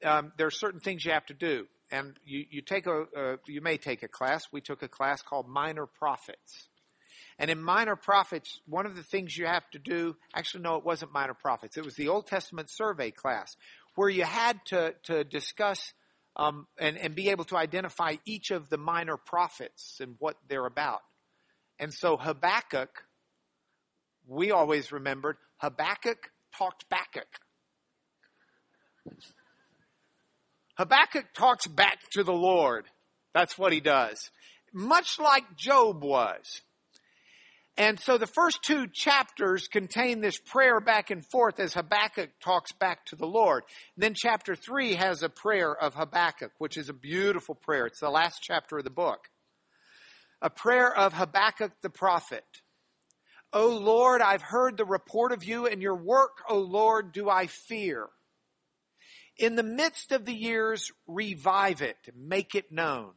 um, 0.04 0.33
there 0.37 0.47
are 0.47 0.52
certain 0.52 0.80
things 0.80 1.04
you 1.04 1.12
have 1.12 1.26
to 1.26 1.35
do, 1.35 1.66
and 1.90 2.16
you 2.25 2.44
you 2.50 2.62
take 2.62 2.87
a 2.87 3.04
uh, 3.16 3.37
you 3.47 3.61
may 3.61 3.76
take 3.76 4.02
a 4.02 4.09
class. 4.09 4.47
We 4.52 4.61
took 4.61 4.83
a 4.83 4.88
class 4.88 5.23
called 5.23 5.49
Minor 5.49 5.87
Prophets, 5.87 6.68
and 7.38 7.50
in 7.50 7.62
Minor 7.62 7.97
Prophets, 7.97 8.61
one 8.66 8.87
of 8.87 8.97
the 8.97 9.02
things 9.02 9.37
you 9.37 9.47
have 9.47 9.68
to 9.71 9.78
do. 9.78 10.16
Actually, 10.35 10.62
no, 10.62 10.76
it 10.76 10.85
wasn't 10.85 11.12
Minor 11.12 11.35
Prophets. 11.35 11.76
It 11.76 11.85
was 11.85 11.97
the 11.97 12.09
Old 12.09 12.26
Testament 12.26 12.71
survey 12.71 13.11
class 13.11 13.56
where 13.94 14.09
you 14.09 14.25
had 14.25 14.59
to 14.66 14.94
to 15.04 15.25
discuss. 15.25 15.92
Um, 16.36 16.66
and, 16.80 16.98
and 16.98 17.14
be 17.14 17.28
able 17.30 17.44
to 17.44 17.56
identify 17.56 18.16
each 18.24 18.50
of 18.50 18.68
the 18.68 18.76
minor 18.76 19.16
prophets 19.16 19.98
and 20.00 20.16
what 20.18 20.36
they're 20.48 20.66
about. 20.66 21.00
And 21.78 21.94
so 21.94 22.16
Habakkuk, 22.16 23.04
we 24.26 24.50
always 24.50 24.90
remembered 24.90 25.36
Habakkuk 25.58 26.30
talked 26.56 26.84
Habakkuk. 26.90 27.28
Habakkuk 30.76 31.26
talks 31.34 31.66
back 31.68 31.98
to 32.12 32.24
the 32.24 32.32
Lord. 32.32 32.86
That's 33.32 33.56
what 33.56 33.72
he 33.72 33.80
does. 33.80 34.30
Much 34.72 35.20
like 35.20 35.56
Job 35.56 36.02
was. 36.02 36.62
And 37.76 37.98
so 37.98 38.18
the 38.18 38.28
first 38.28 38.62
two 38.62 38.86
chapters 38.86 39.66
contain 39.66 40.20
this 40.20 40.38
prayer 40.38 40.80
back 40.80 41.10
and 41.10 41.24
forth 41.26 41.58
as 41.58 41.74
Habakkuk 41.74 42.30
talks 42.40 42.70
back 42.70 43.04
to 43.06 43.16
the 43.16 43.26
Lord. 43.26 43.64
Then 43.96 44.14
chapter 44.14 44.54
three 44.54 44.94
has 44.94 45.22
a 45.24 45.28
prayer 45.28 45.74
of 45.74 45.94
Habakkuk, 45.94 46.52
which 46.58 46.76
is 46.76 46.88
a 46.88 46.94
beautiful 46.94 47.56
prayer. 47.56 47.86
It's 47.86 47.98
the 47.98 48.10
last 48.10 48.40
chapter 48.42 48.78
of 48.78 48.84
the 48.84 48.90
book. 48.90 49.28
A 50.40 50.50
prayer 50.50 50.94
of 50.94 51.14
Habakkuk 51.14 51.72
the 51.82 51.90
prophet. 51.90 52.44
O 53.52 53.68
Lord, 53.68 54.20
I've 54.20 54.42
heard 54.42 54.76
the 54.76 54.84
report 54.84 55.32
of 55.32 55.42
you 55.42 55.66
and 55.66 55.82
your 55.82 55.96
work, 55.96 56.42
O 56.48 56.58
Lord, 56.58 57.12
do 57.12 57.28
I 57.28 57.46
fear. 57.46 58.08
In 59.36 59.56
the 59.56 59.62
midst 59.64 60.12
of 60.12 60.24
the 60.24 60.34
years, 60.34 60.92
revive 61.08 61.82
it, 61.82 61.96
make 62.16 62.54
it 62.54 62.70
known. 62.70 63.12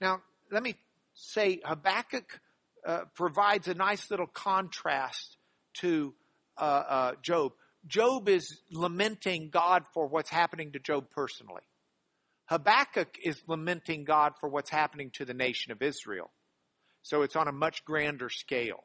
Now, 0.00 0.22
let 0.52 0.62
me 0.62 0.76
say 1.14 1.60
Habakkuk 1.64 2.40
uh, 2.86 3.04
provides 3.14 3.68
a 3.68 3.74
nice 3.74 4.10
little 4.10 4.26
contrast 4.26 5.36
to 5.74 6.14
uh, 6.58 6.60
uh, 6.60 7.12
Job. 7.22 7.52
Job 7.86 8.28
is 8.28 8.60
lamenting 8.70 9.50
God 9.50 9.84
for 9.92 10.06
what's 10.06 10.30
happening 10.30 10.72
to 10.72 10.78
Job 10.78 11.10
personally. 11.10 11.62
Habakkuk 12.46 13.18
is 13.22 13.42
lamenting 13.46 14.04
God 14.04 14.34
for 14.40 14.48
what's 14.48 14.70
happening 14.70 15.10
to 15.14 15.24
the 15.24 15.34
nation 15.34 15.72
of 15.72 15.82
Israel. 15.82 16.30
So 17.02 17.22
it's 17.22 17.36
on 17.36 17.48
a 17.48 17.52
much 17.52 17.84
grander 17.84 18.28
scale. 18.28 18.84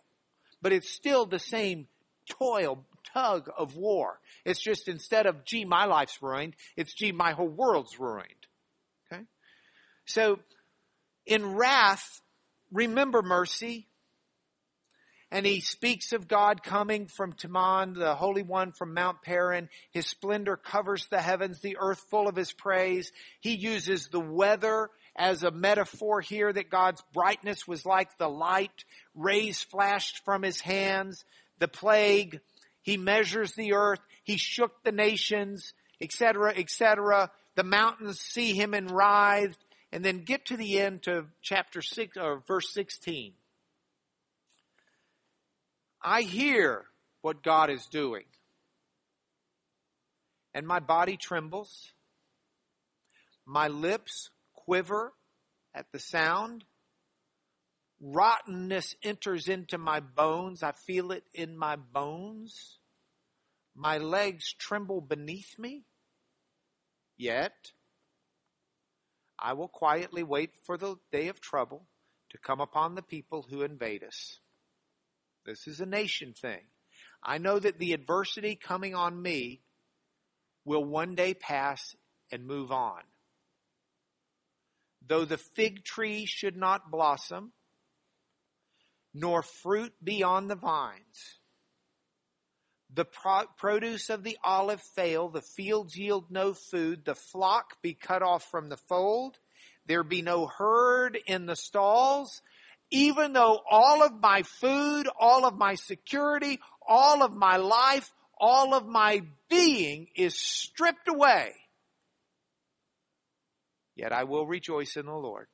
But 0.62 0.74
it's 0.74 0.90
still 0.90 1.26
the 1.26 1.40
same 1.40 1.88
toil, 2.30 2.86
tug 3.14 3.50
of 3.58 3.76
war. 3.76 4.20
It's 4.46 4.62
just 4.62 4.88
instead 4.88 5.26
of, 5.26 5.46
gee, 5.46 5.66
my 5.66 5.86
life's 5.86 6.22
ruined, 6.22 6.56
it's, 6.76 6.94
gee, 6.94 7.12
my 7.12 7.32
whole 7.32 7.48
world's 7.48 8.00
ruined. 8.00 8.48
Okay? 9.12 9.24
So, 10.06 10.40
in 11.26 11.56
wrath, 11.56 12.22
remember 12.72 13.22
mercy. 13.22 13.88
And 15.30 15.46
he 15.46 15.60
speaks 15.60 16.14
of 16.14 16.30
God 16.30 16.64
coming 16.64 17.08
from 17.08 17.34
Teman, 17.34 17.96
the 17.96 18.16
Holy 18.16 18.44
One 18.44 18.72
from 18.72 18.94
Mount 18.94 19.22
Paran. 19.22 19.68
His 19.92 20.08
splendor 20.08 20.56
covers 20.56 21.08
the 21.08 21.22
heavens, 21.22 21.60
the 21.60 21.78
earth 21.80 22.02
full 22.10 22.30
of 22.30 22.38
his 22.38 22.54
praise. 22.54 23.12
He 23.42 23.56
uses 23.56 24.08
the 24.08 24.22
weather 24.22 24.90
as 25.18 25.44
a 25.44 25.52
metaphor 25.52 26.22
here 26.22 26.54
that 26.54 26.70
God's 26.70 27.04
brightness 27.14 27.68
was 27.68 27.86
like 27.86 28.18
the 28.18 28.30
light. 28.30 28.86
Rays 29.16 29.62
flashed 29.62 30.24
from 30.24 30.44
his 30.44 30.62
hands. 30.62 31.26
The 31.60 31.68
plague. 31.68 32.40
He 32.82 32.96
measures 32.96 33.52
the 33.54 33.74
earth. 33.74 34.00
He 34.24 34.38
shook 34.38 34.82
the 34.84 34.94
nations, 34.94 35.74
etc., 36.00 36.54
etc. 36.56 37.32
The 37.56 37.66
mountains 37.66 38.22
see 38.22 38.54
him 38.54 38.74
and 38.74 38.90
writhed 38.90 39.58
and 39.92 40.04
then 40.04 40.24
get 40.24 40.46
to 40.48 40.58
the 40.58 40.80
end 40.80 41.04
to 41.04 41.26
chapter 41.42 41.82
6 41.82 42.18
or 42.18 42.44
verse 42.48 42.74
16. 42.74 43.34
I 46.02 46.22
hear 46.22 46.86
what 47.22 47.44
God 47.44 47.70
is 47.70 47.86
doing. 47.88 48.26
And 50.54 50.68
my 50.68 50.80
body 50.80 51.18
trembles. 51.18 51.92
My 53.46 53.68
lips 53.68 54.30
quiver 54.54 55.14
at 55.74 55.86
the 55.92 56.00
sound. 56.00 56.64
Rottenness 58.00 58.96
enters 59.04 59.48
into 59.48 59.78
my 59.78 60.00
bones. 60.00 60.64
I 60.64 60.72
feel 60.72 61.12
it 61.12 61.24
in 61.34 61.58
my 61.58 61.76
bones. 61.76 62.78
My 63.76 63.98
legs 63.98 64.54
tremble 64.54 65.02
beneath 65.02 65.58
me. 65.58 65.84
Yet, 67.18 67.72
I 69.40 69.54
will 69.54 69.68
quietly 69.68 70.24
wait 70.24 70.56
for 70.66 70.78
the 70.78 70.96
day 71.12 71.28
of 71.28 71.40
trouble 71.40 71.88
to 72.30 72.38
come 72.38 72.60
upon 72.60 72.96
the 72.96 73.02
people 73.02 73.46
who 73.50 73.62
invade 73.62 74.04
us. 74.04 74.40
This 75.46 75.68
is 75.68 75.80
a 75.80 75.86
nation 75.86 76.34
thing. 76.34 76.62
I 77.24 77.38
know 77.38 77.60
that 77.60 77.78
the 77.78 77.94
adversity 77.94 78.56
coming 78.56 78.96
on 78.96 79.22
me 79.22 79.62
will 80.66 80.84
one 80.84 81.16
day 81.16 81.34
pass 81.34 81.96
and 82.32 82.46
move 82.46 82.72
on. 82.72 83.02
Though 85.06 85.26
the 85.26 85.38
fig 85.38 85.84
tree 85.86 86.26
should 86.26 86.58
not 86.58 86.92
blossom, 86.92 87.54
nor 89.14 89.42
fruit 89.42 89.94
be 90.04 90.24
on 90.24 90.48
the 90.48 90.56
vines, 90.56 91.40
the 92.98 93.06
pro- 93.06 93.46
produce 93.58 94.10
of 94.10 94.24
the 94.24 94.40
olive 94.44 94.82
fail, 94.82 95.30
the 95.30 95.44
fields 95.44 95.96
yield 95.96 96.32
no 96.32 96.56
food, 96.56 97.06
the 97.06 97.14
flock 97.14 97.80
be 97.84 97.94
cut 97.94 98.24
off 98.24 98.50
from 98.50 98.70
the 98.70 98.78
fold, 98.90 99.38
there 99.86 100.04
be 100.04 100.24
no 100.24 100.48
herd 100.48 101.16
in 101.28 101.46
the 101.46 101.56
stalls, 101.56 102.42
even 102.90 103.34
though 103.34 103.60
all 103.70 104.02
of 104.04 104.20
my 104.20 104.42
food, 104.42 105.08
all 105.20 105.46
of 105.46 105.56
my 105.56 105.76
security, 105.76 106.60
all 106.86 107.22
of 107.22 107.34
my 107.34 107.58
life, 107.58 108.12
all 108.40 108.74
of 108.74 108.88
my 108.88 109.22
being 109.48 110.08
is 110.16 110.36
stripped 110.36 111.08
away. 111.08 111.54
Yet 113.96 114.12
I 114.12 114.24
will 114.24 114.48
rejoice 114.48 114.98
in 114.98 115.06
the 115.06 115.14
Lord. 115.14 115.48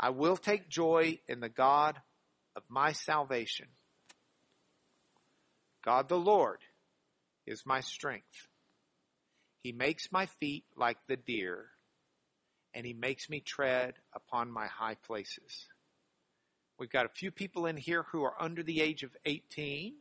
I 0.00 0.10
will 0.10 0.36
take 0.36 0.68
joy 0.68 1.20
in 1.28 1.38
the 1.38 1.48
God 1.48 1.96
of 2.56 2.64
my 2.68 2.90
salvation. 2.92 3.68
God 5.84 6.08
the 6.08 6.18
Lord 6.18 6.58
is 7.46 7.64
my 7.64 7.80
strength. 7.80 8.48
He 9.62 9.72
makes 9.72 10.12
my 10.12 10.26
feet 10.26 10.64
like 10.76 10.98
the 11.06 11.16
deer, 11.16 11.66
and 12.74 12.86
he 12.86 12.92
makes 12.92 13.28
me 13.28 13.40
tread 13.40 13.94
upon 14.14 14.50
my 14.50 14.66
high 14.66 14.94
places. 14.94 15.66
We've 16.78 16.90
got 16.90 17.06
a 17.06 17.10
few 17.10 17.30
people 17.30 17.66
in 17.66 17.76
here 17.76 18.04
who 18.04 18.22
are 18.22 18.34
under 18.40 18.62
the 18.62 18.80
age 18.80 19.02
of 19.02 19.16
18 19.24 19.94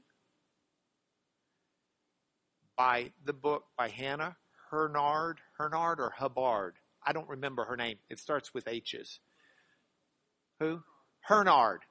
by 2.75 3.12
the 3.25 3.34
book 3.34 3.63
by 3.75 3.89
Hannah 3.89 4.38
Hurnard, 4.69 5.39
Hurnard 5.57 6.00
or 6.00 6.12
Hubbard. 6.12 6.75
I 7.03 7.13
don't 7.13 7.29
remember 7.29 7.63
her 7.65 7.77
name. 7.77 7.98
It 8.10 8.19
starts 8.19 8.53
with 8.53 8.67
H's. 8.67 9.19
Who? 10.60 10.84
Hurnard. 11.22 11.81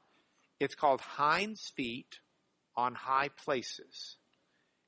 It's 0.61 0.75
called 0.75 1.01
Hinds 1.01 1.73
Feet 1.75 2.21
on 2.77 2.95
high 2.95 3.31
places. 3.45 4.17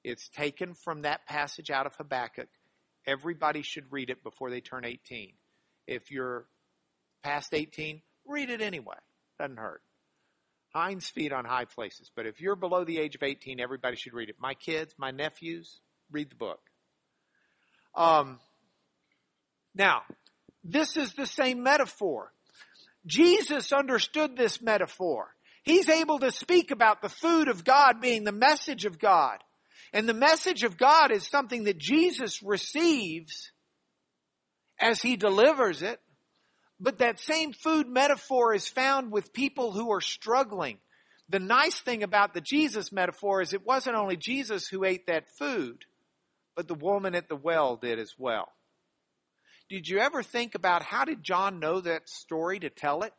It's 0.04 0.28
taken 0.28 0.75
from 0.75 1.02
that 1.02 1.26
passage 1.26 1.71
out 1.71 1.87
of 1.87 1.95
Habakkuk. 1.97 2.49
Everybody 3.07 3.62
should 3.62 3.90
read 3.90 4.11
it 4.11 4.23
before 4.23 4.50
they 4.50 4.61
turn 4.61 4.85
18. 4.85 5.33
If 5.87 6.11
you're 6.11 6.47
past 7.23 7.54
18, 7.54 8.02
read 8.26 8.50
it 8.50 8.61
anyway. 8.61 8.97
Doesn't 9.38 9.57
hurt. 9.57 9.83
Hinds 10.75 11.09
feet 11.09 11.33
on 11.33 11.45
high 11.45 11.64
places. 11.64 12.11
But 12.14 12.26
if 12.26 12.40
you're 12.40 12.57
below 12.57 12.85
the 12.85 12.99
age 12.99 13.14
of 13.14 13.23
18, 13.23 13.61
everybody 13.61 13.97
should 13.97 14.12
read 14.12 14.28
it. 14.28 14.37
My 14.38 14.54
kids, 14.54 14.95
my 14.99 15.11
nephews, 15.11 15.80
read 16.11 16.30
the 16.30 16.37
book. 16.37 16.61
Um, 17.95 18.38
now, 19.75 20.02
this 20.62 20.97
is 20.97 21.14
the 21.14 21.26
same 21.26 21.62
metaphor. 21.62 22.33
Jesus 23.07 23.73
understood 23.73 24.37
this 24.37 24.61
metaphor. 24.61 25.35
He's 25.65 25.88
able 25.88 26.19
to 26.21 26.31
speak 26.31 26.71
about 26.71 27.03
the 27.03 27.09
food 27.09 27.49
of 27.49 27.65
God 27.65 28.00
being 28.00 28.25
the 28.25 28.33
message 28.33 28.85
of 28.85 28.99
God. 28.99 29.38
And 29.93 30.09
the 30.09 30.15
message 30.15 30.65
of 30.65 30.77
God 30.77 31.11
is 31.11 31.27
something 31.27 31.65
that 31.65 31.79
Jesus 31.79 32.43
receives 32.43 33.50
as 34.79 35.00
he 35.00 35.17
delivers 35.17 35.83
it. 35.83 36.00
But 36.81 36.99
that 36.99 37.19
same 37.19 37.53
food 37.53 37.88
metaphor 37.88 38.55
is 38.55 38.69
found 38.69 39.11
with 39.11 39.33
people 39.33 39.73
who 39.73 39.91
are 39.93 40.00
struggling. 40.00 40.79
The 41.29 41.41
nice 41.41 41.81
thing 41.81 42.03
about 42.03 42.35
the 42.35 42.41
Jesus 42.41 42.93
metaphor 42.93 43.43
is 43.43 43.53
it 43.53 43.67
wasn't 43.67 43.97
only 43.97 44.17
Jesus 44.17 44.69
who 44.69 44.85
ate 44.85 45.07
that 45.09 45.25
food, 45.38 45.85
but 46.57 46.69
the 46.69 46.75
woman 46.75 47.15
at 47.15 47.29
the 47.29 47.37
well 47.37 47.77
did 47.77 47.99
as 47.99 48.15
well. 48.17 48.49
Did 49.69 49.88
you 49.88 49.99
ever 49.99 50.23
think 50.23 50.55
about 50.55 50.83
how 50.83 51.05
did 51.05 51.23
John 51.23 51.59
know 51.61 51.81
that 51.81 52.09
story 52.09 52.61
to 52.61 52.71
tell 52.71 53.03
it? 53.03 53.12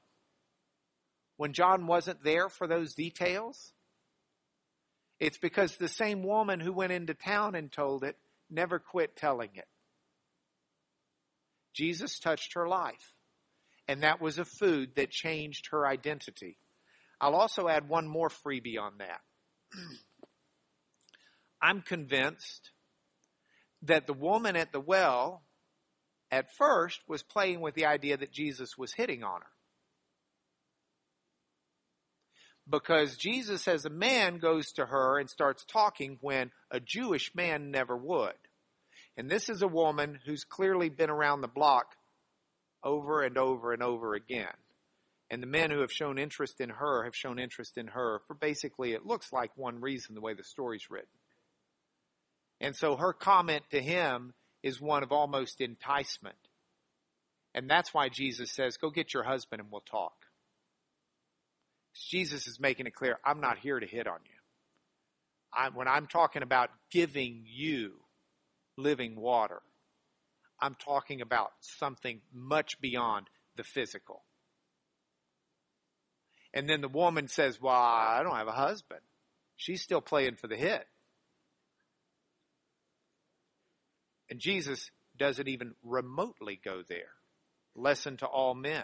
When 1.40 1.54
John 1.54 1.88
wasn't 1.88 2.22
there 2.22 2.50
for 2.50 2.68
those 2.68 2.94
details? 2.94 3.72
It's 5.22 5.38
because 5.38 5.78
the 5.78 5.88
same 5.88 6.22
woman 6.22 6.60
who 6.60 6.74
went 6.74 6.92
into 6.92 7.14
town 7.14 7.56
and 7.56 7.72
told 7.72 8.04
it 8.04 8.18
never 8.50 8.78
quit 8.78 9.16
telling 9.16 9.52
it. 9.54 9.68
Jesus 11.74 12.20
touched 12.20 12.56
her 12.56 12.68
life, 12.68 13.14
and 13.88 14.04
that 14.04 14.20
was 14.20 14.38
a 14.38 14.44
food 14.44 14.96
that 14.98 15.12
changed 15.12 15.70
her 15.72 15.88
identity. 15.88 16.58
I'll 17.22 17.36
also 17.36 17.70
add 17.70 17.88
one 17.88 18.10
more 18.10 18.28
freebie 18.28 18.78
on 18.78 18.98
that. 18.98 19.22
I'm 21.62 21.84
convinced 21.84 22.72
that 23.84 24.08
the 24.08 24.14
woman 24.14 24.58
at 24.58 24.74
the 24.74 24.82
well 24.82 25.44
at 26.32 26.54
first 26.58 27.00
was 27.08 27.24
playing 27.24 27.62
with 27.62 27.76
the 27.76 27.86
idea 27.86 28.18
that 28.18 28.34
Jesus 28.34 28.78
was 28.78 28.92
hitting 28.92 29.24
on 29.24 29.40
her. 29.40 29.59
Because 32.70 33.18
Jesus 33.18 33.68
as 33.68 33.86
a 33.86 33.90
man 33.90 34.38
goes 34.38 34.72
to 34.74 34.86
her 34.86 35.20
and 35.20 35.30
starts 35.30 35.66
talking 35.66 36.18
when 36.22 36.52
a 36.70 36.80
Jewish 36.80 37.34
man 37.34 37.72
never 37.72 37.96
would. 37.98 38.34
And 39.18 39.30
this 39.30 39.50
is 39.50 39.62
a 39.62 39.68
woman 39.68 40.20
who's 40.26 40.44
clearly 40.44 40.90
been 40.90 41.10
around 41.10 41.42
the 41.42 41.48
block 41.48 41.96
over 42.84 43.22
and 43.22 43.38
over 43.38 43.74
and 43.74 43.84
over 43.84 44.14
again. 44.14 44.48
And 45.30 45.44
the 45.44 45.48
men 45.48 45.70
who 45.72 45.82
have 45.82 45.92
shown 45.92 46.18
interest 46.18 46.60
in 46.60 46.70
her 46.70 47.04
have 47.04 47.16
shown 47.16 47.38
interest 47.38 47.78
in 47.78 47.88
her 47.88 48.22
for 48.26 48.34
basically, 48.34 48.94
it 48.94 49.06
looks 49.06 49.32
like 49.32 49.52
one 49.56 49.82
reason 49.82 50.16
the 50.16 50.22
way 50.22 50.34
the 50.34 50.44
story's 50.44 50.90
written. 50.90 51.08
And 52.62 52.76
so 52.76 52.96
her 52.96 53.14
comment 53.14 53.64
to 53.72 53.82
him 53.82 54.34
is 54.64 54.82
one 54.82 55.04
of 55.04 55.12
almost 55.12 55.62
enticement. 55.62 56.36
And 57.54 57.70
that's 57.70 57.94
why 57.94 58.10
Jesus 58.10 58.52
says, 58.52 58.78
Go 58.78 58.90
get 58.90 59.14
your 59.14 59.24
husband 59.24 59.62
and 59.62 59.72
we'll 59.72 59.82
talk. 59.82 60.19
Jesus 62.08 62.48
is 62.48 62.60
making 62.60 62.88
it 62.88 62.96
clear 62.96 63.18
I'm 63.26 63.42
not 63.42 63.58
here 63.58 63.80
to 63.80 63.86
hit 63.86 64.08
on 64.08 64.20
you. 64.26 64.32
I'm, 65.54 65.74
when 65.76 65.88
I'm 65.88 66.08
talking 66.08 66.44
about 66.44 66.70
giving 66.92 67.44
you 67.46 67.94
living 68.78 69.20
water, 69.20 69.62
I'm 70.62 70.76
talking 70.76 71.22
about 71.22 71.52
something 71.60 72.22
much 72.34 72.80
beyond 72.82 73.28
the 73.56 73.64
physical. 73.64 74.24
And 76.54 76.70
then 76.70 76.82
the 76.82 76.88
woman 76.90 77.28
says, 77.28 77.62
Well, 77.62 77.74
I 77.74 78.22
don't 78.24 78.36
have 78.36 78.48
a 78.48 78.52
husband. 78.52 79.02
She's 79.56 79.82
still 79.82 80.02
playing 80.02 80.36
for 80.36 80.48
the 80.48 80.56
hit. 80.56 80.86
And 84.30 84.40
Jesus 84.40 84.92
doesn't 85.18 85.48
even 85.48 85.74
remotely 85.84 86.60
go 86.64 86.82
there. 86.88 87.14
Lesson 87.76 88.18
to 88.18 88.26
all 88.26 88.54
men. 88.56 88.84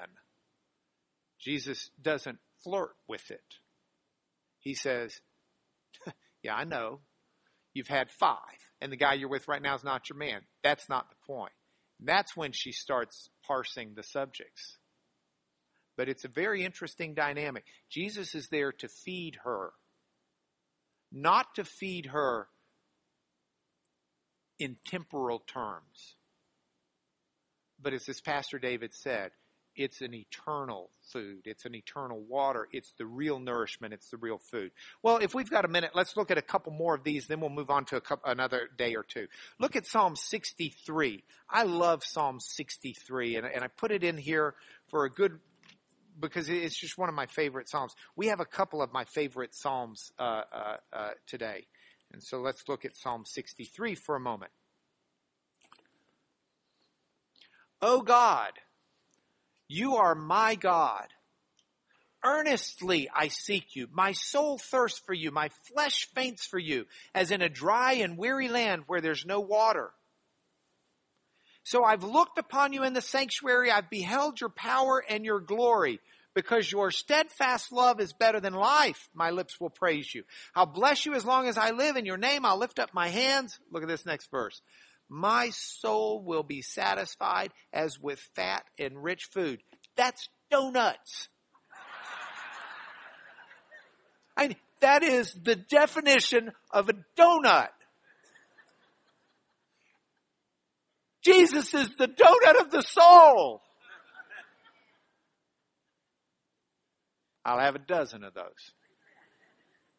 Jesus 1.39 1.89
doesn't 2.01 2.39
flirt 2.65 2.95
with 3.07 3.31
it. 3.31 3.55
He 4.59 4.73
says, 4.73 5.21
Yeah, 6.43 6.55
I 6.55 6.65
know. 6.65 6.99
You've 7.73 7.87
had 7.87 8.09
five, 8.09 8.39
and 8.81 8.91
the 8.91 8.97
guy 8.97 9.13
you're 9.13 9.29
with 9.29 9.47
right 9.47 9.61
now 9.61 9.75
is 9.75 9.83
not 9.83 10.09
your 10.09 10.17
man. 10.17 10.41
That's 10.63 10.87
not 10.89 11.09
the 11.09 11.15
point. 11.27 11.51
That's 11.99 12.35
when 12.35 12.51
she 12.53 12.71
starts 12.71 13.29
parsing 13.45 13.93
the 13.95 14.03
subjects. 14.03 14.77
But 15.97 16.09
it's 16.09 16.25
a 16.25 16.29
very 16.29 16.63
interesting 16.63 17.13
dynamic. 17.13 17.65
Jesus 17.89 18.33
is 18.33 18.47
there 18.49 18.71
to 18.71 18.87
feed 18.87 19.37
her, 19.43 19.71
not 21.11 21.47
to 21.55 21.63
feed 21.63 22.07
her 22.07 22.47
in 24.59 24.77
temporal 24.85 25.39
terms. 25.39 26.15
But 27.81 27.93
as 27.93 28.05
this 28.05 28.21
Pastor 28.21 28.57
David 28.57 28.93
said, 28.93 29.31
it's 29.75 30.01
an 30.01 30.13
eternal 30.13 30.89
food. 31.11 31.41
It's 31.45 31.65
an 31.65 31.75
eternal 31.75 32.21
water. 32.21 32.67
It's 32.71 32.91
the 32.97 33.05
real 33.05 33.39
nourishment. 33.39 33.93
It's 33.93 34.09
the 34.09 34.17
real 34.17 34.37
food. 34.37 34.71
Well, 35.03 35.17
if 35.17 35.33
we've 35.33 35.49
got 35.49 35.65
a 35.65 35.67
minute, 35.67 35.91
let's 35.93 36.15
look 36.15 36.31
at 36.31 36.37
a 36.37 36.41
couple 36.41 36.71
more 36.71 36.95
of 36.95 37.03
these. 37.03 37.27
Then 37.27 37.39
we'll 37.39 37.49
move 37.49 37.69
on 37.69 37.85
to 37.85 37.99
couple, 38.01 38.29
another 38.29 38.69
day 38.77 38.95
or 38.95 39.03
two. 39.03 39.27
Look 39.59 39.75
at 39.75 39.85
Psalm 39.85 40.15
63. 40.15 41.23
I 41.49 41.63
love 41.63 42.03
Psalm 42.03 42.39
63, 42.39 43.35
and, 43.35 43.47
and 43.47 43.63
I 43.63 43.67
put 43.67 43.91
it 43.91 44.03
in 44.03 44.17
here 44.17 44.55
for 44.87 45.05
a 45.05 45.09
good 45.09 45.39
because 46.19 46.47
it's 46.49 46.77
just 46.77 46.97
one 46.97 47.09
of 47.09 47.15
my 47.15 47.25
favorite 47.25 47.67
psalms. 47.69 47.93
We 48.15 48.27
have 48.27 48.39
a 48.39 48.45
couple 48.45 48.81
of 48.81 48.93
my 48.93 49.03
favorite 49.03 49.53
psalms 49.53 50.11
uh, 50.17 50.43
uh, 50.51 50.77
uh, 50.93 51.09
today, 51.27 51.67
and 52.13 52.23
so 52.23 52.39
let's 52.39 52.67
look 52.67 52.85
at 52.85 52.95
Psalm 52.95 53.25
63 53.25 53.95
for 53.95 54.15
a 54.15 54.19
moment. 54.19 54.51
Oh 57.81 58.01
God, 58.01 58.53
you 59.67 59.95
are 59.95 60.15
my 60.15 60.55
God. 60.55 61.07
Earnestly 62.23 63.07
I 63.13 63.27
seek 63.27 63.75
you. 63.75 63.87
My 63.91 64.13
soul 64.13 64.57
thirsts 64.57 64.99
for 64.99 65.13
you. 65.13 65.31
My 65.31 65.49
flesh 65.71 66.07
faints 66.15 66.45
for 66.45 66.57
you, 66.57 66.85
as 67.13 67.31
in 67.31 67.41
a 67.41 67.49
dry 67.49 67.93
and 67.93 68.17
weary 68.17 68.47
land 68.47 68.83
where 68.87 69.01
there's 69.01 69.25
no 69.25 69.39
water. 69.39 69.91
So 71.63 71.83
I've 71.83 72.03
looked 72.03 72.37
upon 72.37 72.73
you 72.73 72.83
in 72.83 72.93
the 72.93 73.01
sanctuary. 73.01 73.71
I've 73.71 73.89
beheld 73.89 74.39
your 74.39 74.51
power 74.51 75.03
and 75.07 75.25
your 75.25 75.39
glory. 75.39 75.99
Because 76.35 76.69
your 76.69 76.91
steadfast 76.91 77.71
love 77.71 78.01
is 78.01 78.11
better 78.11 78.41
than 78.41 78.53
life, 78.53 79.09
my 79.13 79.31
lips 79.31 79.57
will 79.59 79.69
praise 79.69 80.13
you. 80.13 80.23
I'll 80.53 80.65
bless 80.65 81.05
you 81.05 81.13
as 81.13 81.23
long 81.23 81.47
as 81.47 81.57
I 81.57 81.71
live. 81.71 81.95
In 81.95 82.05
your 82.05 82.17
name, 82.17 82.45
I'll 82.45 82.57
lift 82.57 82.77
up 82.77 82.93
my 82.93 83.07
hands. 83.07 83.57
Look 83.71 83.83
at 83.83 83.87
this 83.87 84.05
next 84.05 84.29
verse. 84.29 84.61
My 85.07 85.49
soul 85.51 86.23
will 86.23 86.43
be 86.43 86.61
satisfied 86.61 87.51
as 87.71 87.99
with 87.99 88.19
fat 88.35 88.63
and 88.79 89.03
rich 89.03 89.25
food. 89.31 89.61
That's 89.95 90.29
donuts. 90.49 91.29
I, 94.37 94.55
that 94.81 95.03
is 95.03 95.33
the 95.33 95.55
definition 95.55 96.51
of 96.71 96.89
a 96.89 96.93
donut. 97.17 97.69
Jesus 101.21 101.73
is 101.73 101.95
the 101.95 102.07
donut 102.07 102.61
of 102.61 102.71
the 102.71 102.81
soul. 102.81 103.61
I'll 107.43 107.59
have 107.59 107.75
a 107.75 107.79
dozen 107.79 108.23
of 108.23 108.33
those. 108.33 108.71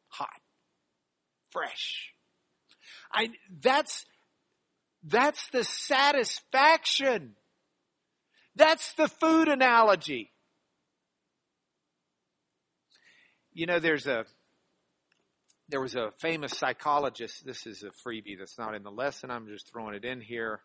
Hot. 0.08 0.28
Fresh. 1.50 2.12
I, 3.12 3.30
that's, 3.62 4.04
that's 5.08 5.48
the 5.50 5.62
satisfaction. 5.62 7.36
That's 8.56 8.92
the 8.94 9.06
food 9.06 9.48
analogy. 9.48 10.32
You 13.52 13.66
know, 13.66 13.78
there's 13.78 14.06
a, 14.06 14.24
there 15.68 15.80
was 15.80 15.94
a 15.94 16.10
famous 16.20 16.58
psychologist. 16.58 17.46
This 17.46 17.66
is 17.66 17.84
a 17.84 17.90
freebie 18.06 18.38
that's 18.38 18.58
not 18.58 18.74
in 18.74 18.82
the 18.82 18.90
lesson. 18.90 19.30
I'm 19.30 19.46
just 19.46 19.70
throwing 19.70 19.94
it 19.94 20.04
in 20.04 20.20
here. 20.20 20.60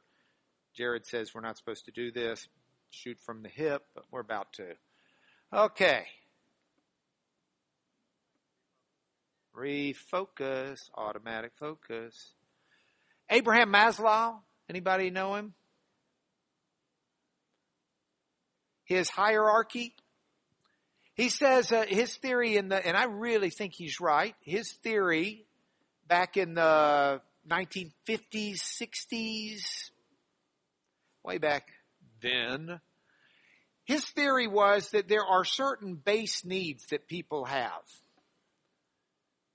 Jared 0.76 1.06
says 1.06 1.34
we're 1.36 1.42
not 1.42 1.58
supposed 1.58 1.86
to 1.86 1.92
do 1.92 2.12
this. 2.12 2.48
Shoot 2.90 3.20
from 3.26 3.44
the 3.44 3.50
hip, 3.50 3.84
but 3.94 4.06
we're 4.12 4.22
about 4.22 4.54
to. 4.54 4.74
Okay. 5.54 6.06
Refocus, 9.56 10.90
automatic 10.96 11.52
focus. 11.60 12.34
Abraham 13.32 13.72
Maslow, 13.72 14.40
anybody 14.70 15.10
know 15.10 15.36
him? 15.36 15.54
His 18.84 19.10
hierarchy. 19.10 19.96
He 21.14 21.30
says 21.30 21.72
uh, 21.72 21.86
his 21.88 22.14
theory 22.18 22.58
in 22.58 22.68
the, 22.68 22.86
and 22.86 22.98
I 22.98 23.06
really 23.06 23.50
think 23.50 23.74
he's 23.74 24.02
right. 24.02 24.36
His 24.42 24.74
theory 24.84 25.46
back 26.10 26.36
in 26.36 26.56
the 26.56 27.22
1950s, 27.50 28.60
60s, 28.60 29.92
way 31.24 31.38
back 31.38 31.70
then, 32.22 32.82
his 33.86 34.06
theory 34.10 34.48
was 34.48 34.90
that 34.90 35.08
there 35.08 35.26
are 35.26 35.46
certain 35.46 35.96
base 35.96 36.44
needs 36.44 36.86
that 36.88 37.08
people 37.08 37.46
have. 37.46 37.82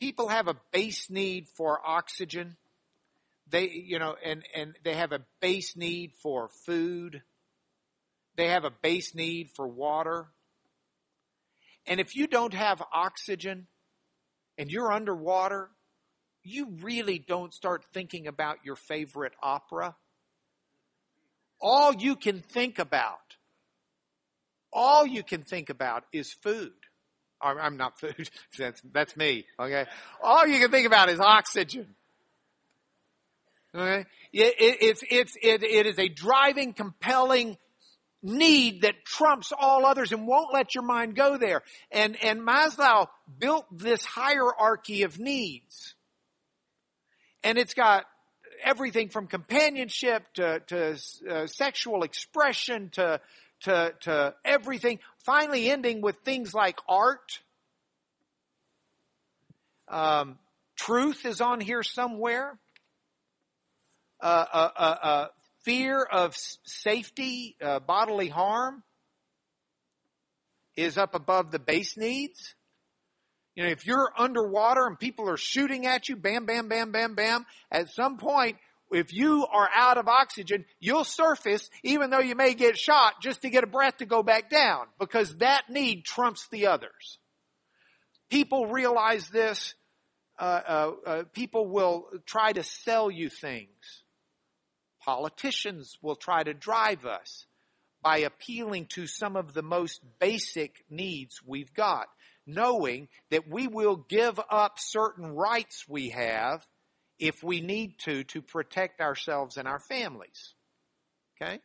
People 0.00 0.28
have 0.28 0.48
a 0.48 0.56
base 0.72 1.10
need 1.10 1.48
for 1.56 1.80
oxygen. 1.86 2.56
They, 3.48 3.70
you 3.70 3.98
know, 3.98 4.16
and, 4.24 4.42
and 4.54 4.74
they 4.85 4.94
have 4.94 5.12
a 5.12 5.20
base 5.40 5.76
need 5.76 6.12
for 6.22 6.48
food. 6.66 7.22
They 8.37 8.48
have 8.48 8.64
a 8.64 8.72
base 8.82 9.14
need 9.14 9.50
for 9.54 9.66
water. 9.66 10.26
And 11.87 12.00
if 12.00 12.16
you 12.16 12.26
don't 12.26 12.54
have 12.54 12.82
oxygen 12.92 13.68
and 14.59 14.70
you're 14.70 14.90
underwater, 14.90 15.70
you 16.42 16.68
really 16.80 17.18
don't 17.18 17.54
start 17.54 17.85
thinking 17.92 18.26
about 18.26 18.59
your 18.64 18.76
favorite 18.76 19.32
opera. 19.42 19.94
All 21.61 21.94
you 21.94 22.16
can 22.16 22.40
think 22.40 22.78
about, 22.78 23.37
all 24.72 25.06
you 25.06 25.22
can 25.22 25.42
think 25.42 25.70
about 25.70 26.04
is 26.12 26.32
food. 26.32 26.72
I'm 27.40 27.76
not 27.76 28.00
food. 28.00 28.30
That's, 28.59 28.80
that's 28.92 29.14
me. 29.14 29.44
Okay. 29.61 29.85
All 30.22 30.46
you 30.46 30.59
can 30.59 30.70
think 30.70 30.87
about 30.87 31.11
is 31.11 31.20
oxygen. 31.20 31.94
Okay. 33.76 34.06
It, 34.32 34.54
it, 34.58 34.76
it's, 34.80 35.02
it's, 35.10 35.36
it, 35.42 35.62
it 35.62 35.86
is 35.86 35.98
a 35.98 36.08
driving, 36.08 36.72
compelling 36.72 37.58
need 38.22 38.82
that 38.82 39.04
trumps 39.04 39.52
all 39.56 39.84
others 39.84 40.12
and 40.12 40.26
won't 40.26 40.52
let 40.52 40.74
your 40.74 40.84
mind 40.84 41.14
go 41.14 41.36
there. 41.36 41.62
And, 41.90 42.16
and 42.22 42.40
Maslow 42.40 43.08
built 43.38 43.66
this 43.70 44.04
hierarchy 44.04 45.02
of 45.02 45.18
needs. 45.18 45.94
And 47.44 47.58
it's 47.58 47.74
got 47.74 48.06
everything 48.64 49.10
from 49.10 49.26
companionship 49.26 50.24
to, 50.34 50.60
to 50.68 50.98
uh, 51.30 51.46
sexual 51.46 52.02
expression 52.02 52.88
to, 52.94 53.20
to, 53.62 53.92
to 54.00 54.34
everything, 54.44 55.00
finally 55.24 55.70
ending 55.70 56.00
with 56.00 56.16
things 56.20 56.54
like 56.54 56.78
art. 56.88 57.40
Um, 59.88 60.38
truth 60.76 61.26
is 61.26 61.42
on 61.42 61.60
here 61.60 61.82
somewhere. 61.82 62.58
Uh, 64.20 64.44
uh, 64.52 64.70
uh, 64.76 64.96
uh 65.02 65.26
fear 65.64 66.02
of 66.02 66.35
safety, 66.64 67.57
bodily 67.87 68.29
harm 68.29 68.83
is 70.76 70.96
up 70.96 71.14
above 71.14 71.50
the 71.50 71.59
base 71.59 71.96
needs. 71.96 72.55
You 73.57 73.64
know, 73.64 73.70
if 73.70 73.87
you're 73.87 74.12
underwater 74.16 74.87
and 74.87 74.98
people 74.98 75.29
are 75.29 75.38
shooting 75.38 75.87
at 75.87 76.09
you, 76.09 76.16
bam, 76.16 76.44
bam, 76.44 76.68
bam, 76.68 76.92
bam, 76.92 77.14
bam, 77.14 77.46
at 77.72 77.90
some 77.90 78.18
point, 78.18 78.59
if 78.92 79.12
you 79.12 79.46
are 79.50 79.68
out 79.74 79.98
of 79.98 80.09
oxygen, 80.09 80.64
you'll 80.79 81.05
surface 81.05 81.68
even 81.83 82.11
though 82.11 82.20
you 82.20 82.37
may 82.37 82.55
get 82.55 82.79
shot 82.79 83.20
just 83.20 83.42
to 83.42 83.50
get 83.50 83.64
a 83.64 83.66
breath 83.66 83.96
to 83.96 84.07
go 84.07 84.22
back 84.22 84.50
down 84.50 84.87
because 85.00 85.37
that 85.38 85.64
need 85.68 86.05
trumps 86.05 86.46
the 86.50 86.66
others. 86.66 87.18
People 88.31 88.66
realize 88.66 89.29
this. 89.29 89.74
Uh, 90.38 90.42
uh, 90.42 90.92
uh, 91.07 91.22
people 91.33 91.66
will 91.66 92.09
try 92.26 92.52
to 92.52 92.62
sell 92.62 93.11
you 93.11 93.31
things. 93.31 94.05
Politicians 95.07 95.97
will 96.03 96.16
try 96.16 96.42
to 96.42 96.53
drive 96.53 97.07
us 97.07 97.47
by 98.03 98.19
appealing 98.19 98.87
to 98.87 99.07
some 99.07 99.37
of 99.37 99.55
the 99.55 99.62
most 99.62 100.01
basic 100.19 100.85
needs 100.90 101.40
we've 101.47 101.73
got, 101.73 102.09
knowing 102.45 103.07
that 103.31 103.49
we 103.49 103.69
will 103.69 103.95
give 103.95 104.40
up 104.51 104.81
certain 104.81 105.33
rights 105.33 105.85
we 105.88 106.09
have 106.09 106.66
if 107.21 107.45
we 107.45 107.61
need 107.61 108.01
to 108.01 108.25
to 108.25 108.42
protect 108.42 109.01
ourselves 109.01 109.57
and 109.57 109.69
our 109.69 109.79
families. 109.79 110.55
Okay? 111.40 111.61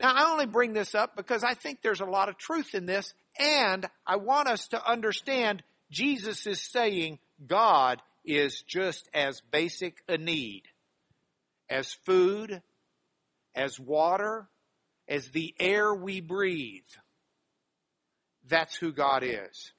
Now, 0.00 0.14
I 0.14 0.32
only 0.32 0.46
bring 0.46 0.72
this 0.72 0.94
up 0.94 1.16
because 1.16 1.44
I 1.44 1.52
think 1.52 1.82
there's 1.82 2.00
a 2.00 2.06
lot 2.06 2.30
of 2.30 2.38
truth 2.38 2.74
in 2.74 2.86
this, 2.86 3.12
and 3.38 3.86
I 4.06 4.16
want 4.16 4.48
us 4.48 4.68
to 4.68 4.82
understand 4.90 5.62
Jesus 5.90 6.46
is 6.46 6.62
saying 6.62 7.18
God 7.46 8.00
is 8.24 8.62
just 8.62 9.10
as 9.12 9.42
basic 9.52 9.98
a 10.08 10.16
need 10.16 10.62
as 11.70 11.92
food, 12.04 12.60
as 13.54 13.78
water, 13.78 14.48
as 15.08 15.28
the 15.28 15.54
air 15.58 15.94
we 15.94 16.20
breathe. 16.20 16.82
That's 18.48 18.76
who 18.76 18.92
God 18.92 19.22
is. 19.24 19.72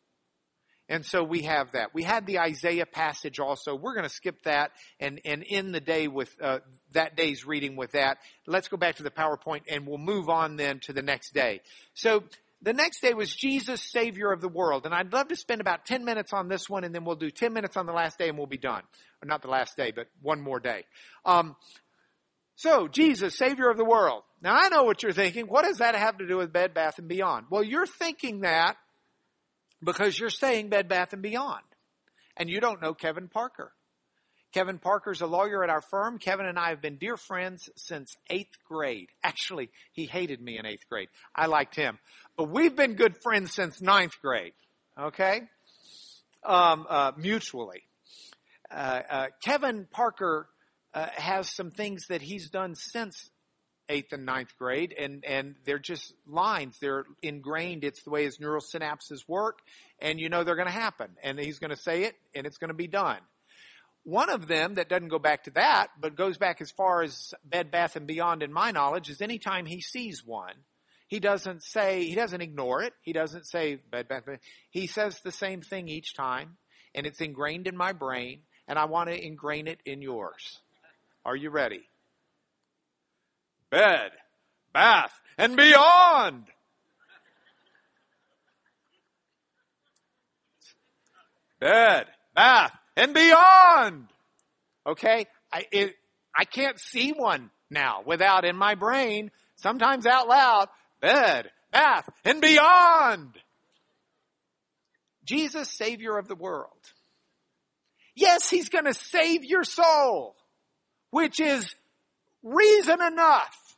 And 0.91 1.05
so 1.05 1.23
we 1.23 1.43
have 1.43 1.71
that. 1.71 1.93
We 1.93 2.03
had 2.03 2.25
the 2.25 2.39
Isaiah 2.39 2.85
passage 2.85 3.39
also. 3.39 3.75
We're 3.75 3.93
going 3.93 4.03
to 4.03 4.13
skip 4.13 4.43
that 4.43 4.71
and, 4.99 5.21
and 5.23 5.45
end 5.49 5.73
the 5.73 5.79
day 5.79 6.09
with 6.09 6.29
uh, 6.41 6.59
that 6.91 7.15
day's 7.15 7.45
reading 7.45 7.77
with 7.77 7.93
that. 7.93 8.17
Let's 8.45 8.67
go 8.67 8.75
back 8.75 8.97
to 8.97 9.03
the 9.03 9.09
PowerPoint 9.09 9.61
and 9.69 9.87
we'll 9.87 9.97
move 9.97 10.27
on 10.27 10.57
then 10.57 10.79
to 10.81 10.93
the 10.93 11.01
next 11.01 11.33
day. 11.33 11.61
So 11.93 12.25
the 12.61 12.73
next 12.73 13.01
day 13.01 13.13
was 13.13 13.33
Jesus, 13.33 13.81
Savior 13.81 14.33
of 14.33 14.41
the 14.41 14.49
world. 14.49 14.85
And 14.85 14.93
I'd 14.93 15.13
love 15.13 15.29
to 15.29 15.35
spend 15.37 15.61
about 15.61 15.85
10 15.85 16.03
minutes 16.03 16.33
on 16.33 16.49
this 16.49 16.69
one 16.69 16.83
and 16.83 16.93
then 16.93 17.05
we'll 17.05 17.15
do 17.15 17.31
10 17.31 17.53
minutes 17.53 17.77
on 17.77 17.85
the 17.85 17.93
last 17.93 18.17
day 18.17 18.27
and 18.27 18.37
we'll 18.37 18.45
be 18.45 18.57
done. 18.57 18.83
Or 19.23 19.27
not 19.27 19.41
the 19.41 19.47
last 19.47 19.77
day, 19.77 19.91
but 19.95 20.07
one 20.21 20.41
more 20.41 20.59
day. 20.59 20.83
Um, 21.25 21.55
so, 22.55 22.87
Jesus, 22.87 23.37
Savior 23.37 23.69
of 23.69 23.77
the 23.77 23.85
world. 23.85 24.23
Now 24.41 24.55
I 24.55 24.69
know 24.69 24.83
what 24.83 25.03
you're 25.03 25.13
thinking. 25.13 25.47
What 25.47 25.65
does 25.65 25.77
that 25.77 25.95
have 25.95 26.17
to 26.17 26.27
do 26.27 26.37
with 26.37 26.53
Bed 26.53 26.73
Bath 26.73 26.99
and 26.99 27.07
Beyond? 27.07 27.47
Well, 27.49 27.63
you're 27.63 27.87
thinking 27.87 28.41
that 28.41 28.75
because 29.83 30.19
you're 30.19 30.29
saying 30.29 30.69
Bed 30.69 30.87
Bath 30.87 31.13
and 31.13 31.21
Beyond. 31.21 31.63
And 32.37 32.49
you 32.49 32.59
don't 32.59 32.81
know 32.81 32.93
Kevin 32.93 33.27
Parker. 33.27 33.73
Kevin 34.51 34.79
Parker's 34.79 35.21
a 35.21 35.27
lawyer 35.27 35.63
at 35.63 35.69
our 35.69 35.81
firm. 35.81 36.17
Kevin 36.17 36.45
and 36.45 36.59
I 36.59 36.69
have 36.69 36.81
been 36.81 36.97
dear 36.97 37.17
friends 37.17 37.69
since 37.75 38.15
eighth 38.29 38.57
grade. 38.67 39.07
Actually, 39.23 39.69
he 39.93 40.05
hated 40.05 40.41
me 40.41 40.57
in 40.57 40.65
eighth 40.65 40.87
grade. 40.89 41.07
I 41.33 41.45
liked 41.45 41.75
him. 41.75 41.99
But 42.35 42.49
we've 42.49 42.75
been 42.75 42.95
good 42.95 43.15
friends 43.21 43.53
since 43.53 43.81
ninth 43.81 44.19
grade. 44.21 44.53
Okay? 44.99 45.43
Um, 46.43 46.85
uh, 46.89 47.11
mutually. 47.17 47.83
Uh, 48.69 49.01
uh, 49.09 49.27
Kevin 49.43 49.87
Parker 49.89 50.47
uh, 50.93 51.07
has 51.15 51.49
some 51.49 51.71
things 51.71 52.07
that 52.09 52.21
he's 52.21 52.49
done 52.49 52.75
since 52.75 53.29
eighth 53.89 54.13
and 54.13 54.25
ninth 54.25 54.57
grade, 54.57 54.95
and 54.97 55.23
and 55.25 55.55
they're 55.65 55.79
just 55.79 56.13
lines. 56.25 56.77
They're 56.79 57.05
ingrained. 57.21 57.83
It's 57.83 58.03
the 58.03 58.09
way 58.09 58.23
his 58.23 58.39
neural 58.39 58.61
synapses 58.61 59.27
work, 59.27 59.59
and 59.99 60.19
you 60.19 60.29
know 60.29 60.43
they're 60.43 60.55
going 60.55 60.67
to 60.67 60.71
happen. 60.71 61.09
And 61.23 61.39
he's 61.39 61.59
going 61.59 61.71
to 61.71 61.81
say 61.81 62.03
it, 62.03 62.15
and 62.33 62.45
it's 62.45 62.57
going 62.57 62.69
to 62.69 62.73
be 62.75 62.87
done. 62.87 63.19
One 64.03 64.29
of 64.29 64.47
them 64.47 64.75
that 64.75 64.89
doesn't 64.89 65.09
go 65.09 65.19
back 65.19 65.43
to 65.43 65.51
that, 65.51 65.89
but 65.99 66.15
goes 66.15 66.37
back 66.37 66.59
as 66.59 66.71
far 66.71 67.03
as 67.03 67.33
Bed 67.45 67.69
Bath 67.69 67.95
and 67.95 68.07
Beyond, 68.07 68.41
in 68.41 68.51
my 68.51 68.71
knowledge, 68.71 69.09
is 69.09 69.21
anytime 69.21 69.67
he 69.67 69.79
sees 69.79 70.25
one, 70.25 70.55
he 71.07 71.19
doesn't 71.19 71.61
say 71.61 72.05
he 72.05 72.15
doesn't 72.15 72.41
ignore 72.41 72.81
it. 72.81 72.93
He 73.01 73.13
doesn't 73.13 73.45
say 73.45 73.77
Bed 73.91 74.07
Bath. 74.07 74.23
He 74.71 74.87
says 74.87 75.19
the 75.19 75.31
same 75.31 75.61
thing 75.61 75.87
each 75.87 76.15
time, 76.15 76.57
and 76.95 77.05
it's 77.05 77.21
ingrained 77.21 77.67
in 77.67 77.77
my 77.77 77.93
brain, 77.93 78.41
and 78.67 78.79
I 78.79 78.85
want 78.85 79.09
to 79.09 79.23
ingrain 79.23 79.67
it 79.67 79.79
in 79.85 80.01
yours. 80.01 80.61
Are 81.25 81.35
you 81.35 81.49
ready? 81.49 81.81
bed, 83.71 84.11
bath, 84.73 85.13
and 85.37 85.55
beyond. 85.55 86.43
Bed, 91.59 92.05
bath, 92.35 92.77
and 92.95 93.13
beyond. 93.13 94.07
Okay? 94.85 95.25
I, 95.51 95.65
it, 95.71 95.95
I 96.35 96.43
can't 96.45 96.79
see 96.79 97.11
one 97.11 97.49
now 97.69 98.03
without 98.05 98.45
in 98.45 98.55
my 98.57 98.75
brain, 98.75 99.31
sometimes 99.55 100.05
out 100.05 100.27
loud, 100.27 100.67
bed, 100.99 101.49
bath, 101.71 102.09
and 102.25 102.41
beyond. 102.41 103.33
Jesus, 105.23 105.69
Savior 105.69 106.17
of 106.17 106.27
the 106.27 106.35
world. 106.35 106.71
Yes, 108.15 108.49
He's 108.49 108.69
gonna 108.69 108.93
save 108.93 109.45
your 109.45 109.63
soul, 109.63 110.35
which 111.11 111.39
is 111.39 111.75
reason 112.41 113.01
enough 113.01 113.77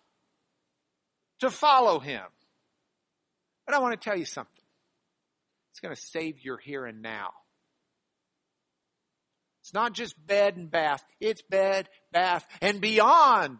to 1.39 1.49
follow 1.49 1.99
him. 1.99 2.23
But 3.65 3.75
I 3.75 3.79
want 3.79 3.99
to 3.99 4.09
tell 4.09 4.17
you 4.17 4.25
something. 4.25 4.51
It's 5.71 5.79
going 5.79 5.93
to 5.93 6.01
save 6.01 6.39
your 6.43 6.57
here 6.57 6.85
and 6.85 7.01
now. 7.01 7.31
It's 9.61 9.73
not 9.73 9.93
just 9.93 10.15
bed 10.27 10.57
and 10.57 10.69
bath. 10.69 11.03
It's 11.19 11.41
bed, 11.41 11.89
bath, 12.11 12.45
and 12.61 12.81
beyond. 12.81 13.59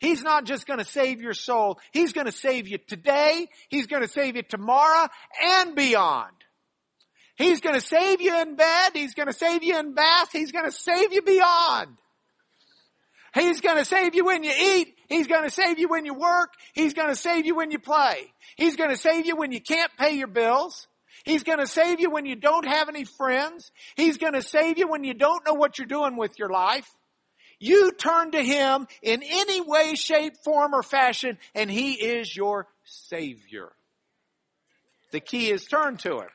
He's 0.00 0.22
not 0.22 0.44
just 0.44 0.66
going 0.66 0.78
to 0.78 0.84
save 0.84 1.20
your 1.20 1.34
soul. 1.34 1.78
He's 1.92 2.12
going 2.12 2.26
to 2.26 2.32
save 2.32 2.68
you 2.68 2.78
today. 2.78 3.48
He's 3.68 3.86
going 3.86 4.02
to 4.02 4.08
save 4.08 4.36
you 4.36 4.42
tomorrow 4.42 5.08
and 5.42 5.74
beyond. 5.74 6.32
He's 7.36 7.60
going 7.60 7.74
to 7.74 7.86
save 7.86 8.20
you 8.20 8.40
in 8.40 8.56
bed. 8.56 8.90
He's 8.94 9.14
going 9.14 9.28
to 9.28 9.34
save 9.34 9.62
you 9.62 9.78
in 9.78 9.94
bath. 9.94 10.30
He's 10.32 10.52
going 10.52 10.64
to 10.64 10.72
save 10.72 11.12
you 11.12 11.22
beyond. 11.22 11.98
He's 13.36 13.60
going 13.60 13.76
to 13.76 13.84
save 13.84 14.14
you 14.14 14.24
when 14.24 14.42
you 14.42 14.52
eat. 14.58 14.94
He's 15.10 15.26
going 15.26 15.44
to 15.44 15.50
save 15.50 15.78
you 15.78 15.88
when 15.88 16.06
you 16.06 16.14
work. 16.14 16.54
He's 16.72 16.94
going 16.94 17.10
to 17.10 17.14
save 17.14 17.44
you 17.44 17.54
when 17.54 17.70
you 17.70 17.78
play. 17.78 18.32
He's 18.56 18.76
going 18.76 18.88
to 18.88 18.96
save 18.96 19.26
you 19.26 19.36
when 19.36 19.52
you 19.52 19.60
can't 19.60 19.90
pay 19.98 20.12
your 20.12 20.26
bills. 20.26 20.86
He's 21.24 21.42
going 21.42 21.58
to 21.58 21.66
save 21.66 22.00
you 22.00 22.10
when 22.10 22.24
you 22.24 22.34
don't 22.34 22.66
have 22.66 22.88
any 22.88 23.04
friends. 23.04 23.70
He's 23.94 24.16
going 24.16 24.32
to 24.32 24.42
save 24.42 24.78
you 24.78 24.88
when 24.88 25.04
you 25.04 25.12
don't 25.12 25.44
know 25.46 25.52
what 25.52 25.76
you're 25.76 25.86
doing 25.86 26.16
with 26.16 26.38
your 26.38 26.48
life. 26.48 26.88
You 27.58 27.92
turn 27.92 28.30
to 28.32 28.42
Him 28.42 28.86
in 29.02 29.22
any 29.22 29.60
way, 29.60 29.96
shape, 29.96 30.34
form, 30.42 30.74
or 30.74 30.82
fashion, 30.82 31.36
and 31.54 31.70
He 31.70 31.92
is 31.92 32.34
your 32.34 32.68
Savior. 32.84 33.72
The 35.12 35.20
key 35.20 35.50
is 35.50 35.66
turn 35.66 35.98
to 35.98 36.20
Him. 36.20 36.28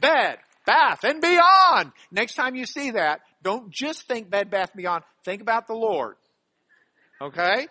Bed, 0.00 0.38
bath, 0.66 1.04
and 1.04 1.20
beyond. 1.20 1.92
Next 2.10 2.34
time 2.34 2.56
you 2.56 2.66
see 2.66 2.92
that, 2.92 3.20
don't 3.44 3.70
just 3.70 4.08
think 4.08 4.30
Bed 4.30 4.50
Bath 4.50 4.72
Beyond. 4.74 5.04
Think 5.24 5.42
about 5.42 5.68
the 5.68 5.74
Lord. 5.74 6.16
Okay? 7.20 7.68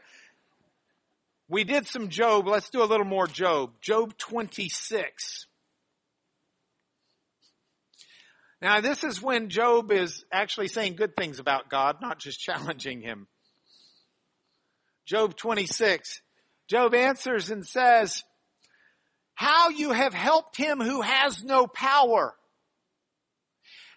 We 1.50 1.64
did 1.66 1.88
some 1.88 2.08
Job. 2.10 2.48
Let's 2.48 2.70
do 2.70 2.82
a 2.82 2.86
little 2.86 3.06
more 3.06 3.28
Job. 3.28 3.72
Job 3.82 4.18
26. 4.18 5.48
Now, 8.62 8.80
this 8.80 9.04
is 9.04 9.22
when 9.22 9.50
Job 9.50 9.92
is 9.92 10.24
actually 10.32 10.70
saying 10.70 10.96
good 10.96 11.18
things 11.18 11.40
about 11.40 11.70
God, 11.70 11.98
not 12.02 12.20
just 12.20 12.40
challenging 12.40 13.02
him. 13.02 13.28
Job 15.06 15.36
26. 15.36 16.22
Job 16.70 16.94
answers 16.94 17.50
and 17.50 17.66
says, 17.66 18.24
How 19.34 19.70
you 19.70 19.92
have 19.92 20.14
helped 20.14 20.56
him 20.56 20.80
who 20.80 21.02
has 21.02 21.44
no 21.44 21.68
power 21.68 22.36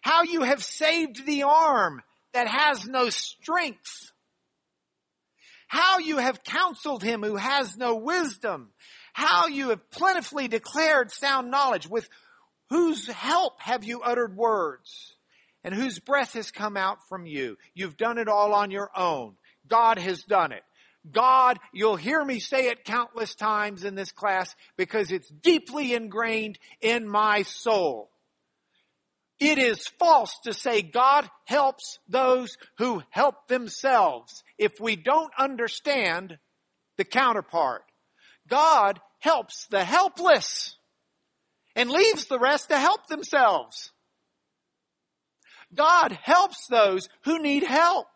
how 0.06 0.22
you 0.22 0.42
have 0.42 0.62
saved 0.62 1.26
the 1.26 1.42
arm 1.42 2.00
that 2.32 2.46
has 2.46 2.86
no 2.86 3.10
strength. 3.10 4.12
How 5.66 5.98
you 5.98 6.18
have 6.18 6.44
counseled 6.44 7.02
him 7.02 7.24
who 7.24 7.34
has 7.34 7.76
no 7.76 7.96
wisdom. 7.96 8.68
How 9.14 9.48
you 9.48 9.70
have 9.70 9.90
plentifully 9.90 10.46
declared 10.46 11.10
sound 11.10 11.50
knowledge. 11.50 11.88
With 11.88 12.08
whose 12.70 13.08
help 13.08 13.60
have 13.60 13.82
you 13.82 14.00
uttered 14.00 14.36
words? 14.36 15.16
And 15.64 15.74
whose 15.74 15.98
breath 15.98 16.34
has 16.34 16.52
come 16.52 16.76
out 16.76 16.98
from 17.08 17.26
you? 17.26 17.56
You've 17.74 17.96
done 17.96 18.18
it 18.18 18.28
all 18.28 18.54
on 18.54 18.70
your 18.70 18.90
own. 18.96 19.34
God 19.66 19.98
has 19.98 20.22
done 20.22 20.52
it. 20.52 20.62
God, 21.10 21.58
you'll 21.72 21.96
hear 21.96 22.24
me 22.24 22.38
say 22.38 22.68
it 22.68 22.84
countless 22.84 23.34
times 23.34 23.82
in 23.82 23.96
this 23.96 24.12
class 24.12 24.54
because 24.76 25.10
it's 25.10 25.28
deeply 25.28 25.94
ingrained 25.94 26.60
in 26.80 27.08
my 27.08 27.42
soul. 27.42 28.10
It 29.38 29.58
is 29.58 29.86
false 29.98 30.38
to 30.44 30.54
say 30.54 30.80
God 30.80 31.28
helps 31.44 31.98
those 32.08 32.56
who 32.78 33.02
help 33.10 33.48
themselves 33.48 34.42
if 34.58 34.72
we 34.80 34.96
don't 34.96 35.32
understand 35.38 36.38
the 36.96 37.04
counterpart. 37.04 37.82
God 38.48 39.00
helps 39.18 39.66
the 39.66 39.84
helpless 39.84 40.76
and 41.74 41.90
leaves 41.90 42.26
the 42.26 42.38
rest 42.38 42.70
to 42.70 42.78
help 42.78 43.06
themselves. 43.08 43.92
God 45.74 46.12
helps 46.22 46.66
those 46.68 47.08
who 47.24 47.38
need 47.38 47.62
help. 47.62 48.06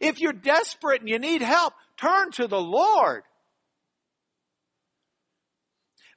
If 0.00 0.20
you're 0.20 0.32
desperate 0.32 1.00
and 1.00 1.08
you 1.08 1.18
need 1.18 1.42
help, 1.42 1.72
turn 1.96 2.30
to 2.32 2.46
the 2.46 2.60
Lord. 2.60 3.22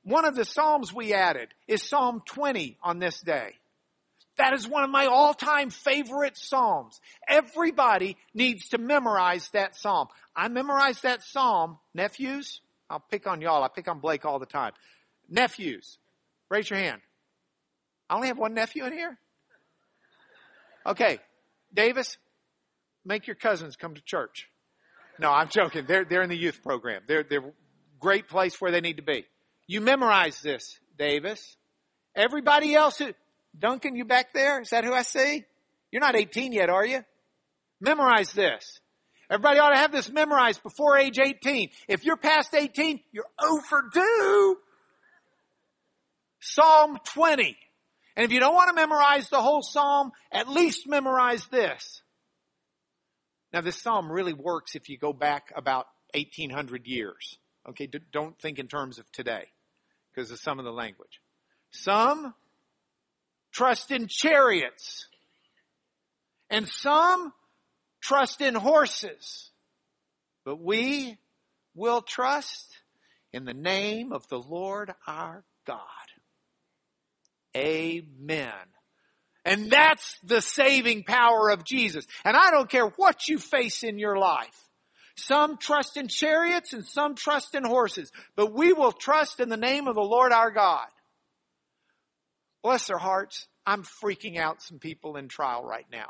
One 0.04 0.26
of 0.26 0.36
the 0.36 0.46
Psalms 0.46 0.94
we 0.94 1.14
added 1.14 1.50
is 1.68 1.82
Psalm 1.82 2.22
20 2.26 2.78
on 2.84 3.00
this 3.00 3.20
day. 3.22 3.56
That 4.38 4.54
is 4.54 4.68
one 4.68 4.84
of 4.84 4.90
my 4.90 5.08
all-time 5.08 5.70
favorite 5.72 6.38
Psalms. 6.38 7.00
Everybody 7.28 8.18
needs 8.34 8.70
to 8.70 8.78
memorize 8.78 9.50
that 9.50 9.76
Psalm. 9.76 10.08
I 10.36 10.48
memorized 10.48 11.04
that 11.04 11.24
Psalm, 11.24 11.80
nephews. 11.94 12.62
I'll 12.90 13.00
pick 13.00 13.28
on 13.28 13.42
y'all. 13.42 13.64
I 13.64 13.68
pick 13.68 13.88
on 13.88 14.00
Blake 14.00 14.26
all 14.26 14.40
the 14.40 14.46
time. 14.46 14.74
Nephews, 15.28 15.98
raise 16.50 16.70
your 16.70 16.80
hand. 16.80 17.02
I 18.10 18.16
only 18.16 18.28
have 18.28 18.38
one 18.38 18.54
nephew 18.54 18.86
in 18.86 18.94
here. 18.94 19.18
Okay, 20.86 21.20
Davis, 21.74 22.18
make 23.04 23.28
your 23.28 23.36
cousins 23.36 23.76
come 23.76 23.96
to 23.96 24.02
church. 24.02 24.48
No, 25.20 25.32
I'm 25.32 25.50
joking. 25.50 25.86
They're, 25.88 26.06
they're 26.06 26.22
in 26.22 26.30
the 26.30 26.38
youth 26.38 26.62
program. 26.64 27.02
They're, 27.08 27.24
they're 27.24 27.54
great 28.00 28.30
place 28.30 28.62
where 28.62 28.72
they 28.72 28.82
need 28.82 28.98
to 28.98 29.04
be. 29.04 29.26
You 29.66 29.82
memorize 29.82 30.42
this, 30.42 30.80
Davis. 30.98 31.58
Everybody 32.16 32.74
else, 32.76 33.02
Duncan, 33.60 33.96
you 33.96 34.06
back 34.06 34.34
there? 34.34 34.62
Is 34.62 34.70
that 34.70 34.84
who 34.84 34.94
I 34.94 35.02
see? 35.02 35.44
You're 35.92 36.02
not 36.02 36.16
18 36.16 36.54
yet, 36.54 36.70
are 36.70 36.86
you? 36.86 37.04
Memorize 37.80 38.34
this. 38.34 38.80
Everybody 39.30 39.60
ought 39.60 39.72
to 39.72 39.78
have 39.78 39.92
this 39.92 40.10
memorized 40.10 40.64
before 40.64 40.98
age 40.98 41.20
18. 41.20 41.70
If 41.88 42.06
you're 42.06 42.18
past 42.18 42.54
18, 42.54 43.00
you're 43.12 43.26
overdue. 43.42 44.58
Psalm 46.40 46.98
20. 47.14 47.58
And 48.16 48.24
if 48.26 48.32
you 48.32 48.40
don't 48.40 48.56
want 48.56 48.70
to 48.70 48.74
memorize 48.74 49.30
the 49.30 49.42
whole 49.42 49.62
psalm, 49.62 50.12
at 50.32 50.48
least 50.48 50.88
memorize 50.88 51.46
this. 51.48 52.02
Now 53.54 53.62
this 53.62 53.82
psalm 53.82 54.12
really 54.12 54.34
works 54.34 54.76
if 54.76 54.90
you 54.90 54.98
go 54.98 55.14
back 55.14 55.52
about 55.56 55.88
1800 56.14 56.88
years. 56.88 57.38
Okay, 57.70 57.90
don't 58.12 58.40
think 58.40 58.60
in 58.60 58.68
terms 58.68 58.98
of 58.98 59.12
today 59.12 59.46
because 60.14 60.32
of 60.32 60.40
some 60.40 60.58
of 60.58 60.66
the 60.66 60.72
language. 60.72 61.22
Some 61.72 62.34
trust 63.58 63.90
in 63.90 64.06
chariots 64.08 65.08
and 66.52 66.68
some 66.68 67.34
trust 68.02 68.40
in 68.40 68.54
horses, 68.54 69.50
but 70.46 70.62
we 70.62 71.18
will 71.74 72.02
trust 72.02 72.78
in 73.34 73.46
the 73.46 73.56
name 73.56 74.14
of 74.14 74.28
the 74.28 74.38
Lord 74.38 74.94
our 75.08 75.44
God. 75.66 75.80
Amen. 77.56 78.54
And 79.44 79.72
that's 79.72 80.20
the 80.20 80.42
saving 80.42 81.04
power 81.04 81.50
of 81.50 81.66
Jesus. 81.66 82.06
And 82.24 82.38
I 82.38 82.52
don't 82.52 82.70
care 82.70 82.86
what 82.86 83.28
you 83.28 83.40
face 83.40 83.82
in 83.82 83.98
your 83.98 84.20
life. 84.20 84.70
Some 85.16 85.58
trust 85.58 85.98
in 85.98 86.10
chariots 86.10 86.74
and 86.74 86.86
some 86.86 87.16
trust 87.16 87.56
in 87.56 87.64
horses, 87.64 88.12
but 88.36 88.54
we 88.54 88.72
will 88.72 88.92
trust 88.92 89.40
in 89.40 89.50
the 89.50 89.58
name 89.58 89.88
of 89.88 89.96
the 89.96 90.02
Lord 90.02 90.32
our 90.32 90.52
God. 90.52 90.86
Bless 92.68 92.88
their 92.88 92.98
hearts. 92.98 93.48
I'm 93.66 93.84
freaking 93.84 94.36
out 94.36 94.62
some 94.62 94.78
people 94.78 95.16
in 95.16 95.30
trial 95.30 95.64
right 95.64 95.86
now. 95.90 96.10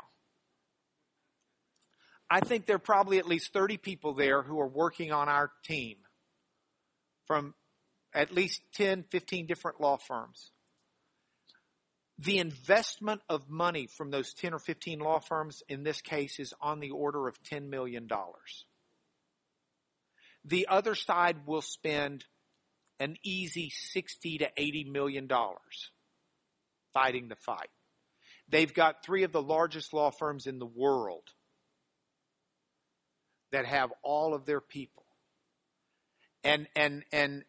I 2.28 2.40
think 2.40 2.66
there 2.66 2.74
are 2.74 2.80
probably 2.80 3.18
at 3.18 3.28
least 3.28 3.52
30 3.52 3.76
people 3.76 4.12
there 4.12 4.42
who 4.42 4.58
are 4.58 4.66
working 4.66 5.12
on 5.12 5.28
our 5.28 5.52
team 5.64 5.98
from 7.28 7.54
at 8.12 8.34
least 8.34 8.60
10, 8.74 9.04
15 9.08 9.46
different 9.46 9.80
law 9.80 9.98
firms 9.98 10.50
the 12.18 12.38
investment 12.38 13.20
of 13.28 13.48
money 13.48 13.86
from 13.86 14.10
those 14.10 14.34
10 14.34 14.52
or 14.52 14.58
15 14.58 14.98
law 14.98 15.20
firms 15.20 15.62
in 15.68 15.84
this 15.84 16.00
case 16.00 16.40
is 16.40 16.52
on 16.60 16.80
the 16.80 16.90
order 16.90 17.28
of 17.28 17.40
$10 17.44 17.68
million. 17.68 18.08
The 20.44 20.66
other 20.68 20.96
side 20.96 21.46
will 21.46 21.62
spend 21.62 22.24
an 22.98 23.16
easy 23.22 23.70
60 23.70 24.38
to 24.38 24.50
80 24.56 24.90
million 24.90 25.28
dollars 25.28 25.92
fighting 26.98 27.28
the 27.28 27.36
fight. 27.36 27.70
They've 28.48 28.72
got 28.72 29.04
three 29.04 29.24
of 29.24 29.32
the 29.32 29.42
largest 29.42 29.92
law 29.92 30.10
firms 30.10 30.46
in 30.46 30.58
the 30.58 30.66
world 30.66 31.24
that 33.52 33.66
have 33.66 33.90
all 34.02 34.34
of 34.34 34.46
their 34.46 34.60
people. 34.60 35.04
And 36.44 36.66
and 36.74 37.04
and 37.12 37.44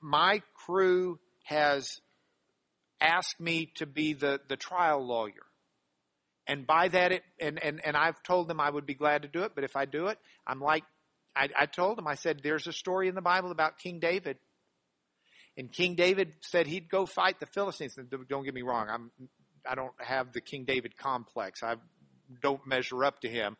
my 0.00 0.42
crew 0.54 1.18
has 1.44 2.00
asked 3.00 3.40
me 3.40 3.72
to 3.76 3.86
be 3.86 4.14
the, 4.14 4.40
the 4.48 4.56
trial 4.56 5.04
lawyer. 5.04 5.46
And 6.46 6.66
by 6.66 6.88
that, 6.88 7.12
it, 7.12 7.22
and, 7.40 7.62
and, 7.62 7.80
and 7.84 7.96
I've 7.96 8.22
told 8.22 8.48
them 8.48 8.60
I 8.60 8.70
would 8.70 8.86
be 8.86 8.94
glad 8.94 9.22
to 9.22 9.28
do 9.28 9.42
it, 9.42 9.52
but 9.54 9.64
if 9.64 9.76
I 9.76 9.84
do 9.84 10.06
it, 10.06 10.18
I'm 10.46 10.60
like, 10.60 10.84
I, 11.34 11.48
I 11.56 11.66
told 11.66 11.98
them, 11.98 12.06
I 12.06 12.14
said, 12.14 12.40
there's 12.42 12.66
a 12.66 12.72
story 12.72 13.08
in 13.08 13.14
the 13.14 13.20
Bible 13.20 13.50
about 13.50 13.78
King 13.78 13.98
David. 13.98 14.38
And 15.56 15.72
King 15.72 15.94
David 15.94 16.34
said 16.42 16.66
he'd 16.66 16.90
go 16.90 17.06
fight 17.06 17.40
the 17.40 17.46
Philistines. 17.46 17.98
Don't 18.28 18.44
get 18.44 18.54
me 18.54 18.62
wrong, 18.62 18.88
I'm, 18.90 19.10
I 19.68 19.74
don't 19.74 19.94
have 19.98 20.32
the 20.32 20.40
King 20.40 20.64
David 20.64 20.96
complex. 20.96 21.62
I 21.62 21.76
don't 22.42 22.66
measure 22.66 23.04
up 23.04 23.20
to 23.20 23.28
him. 23.28 23.56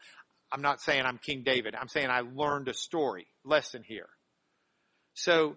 I'm 0.53 0.63
not 0.63 0.81
saying 0.81 1.05
I'm 1.05 1.19
King 1.19 1.43
David. 1.45 1.75
I'm 1.75 1.89
saying 1.89 2.09
I 2.11 2.21
learned 2.21 2.69
a 2.69 2.75
story, 2.75 3.27
lesson 3.45 3.83
here. 3.85 4.09
So 5.15 5.57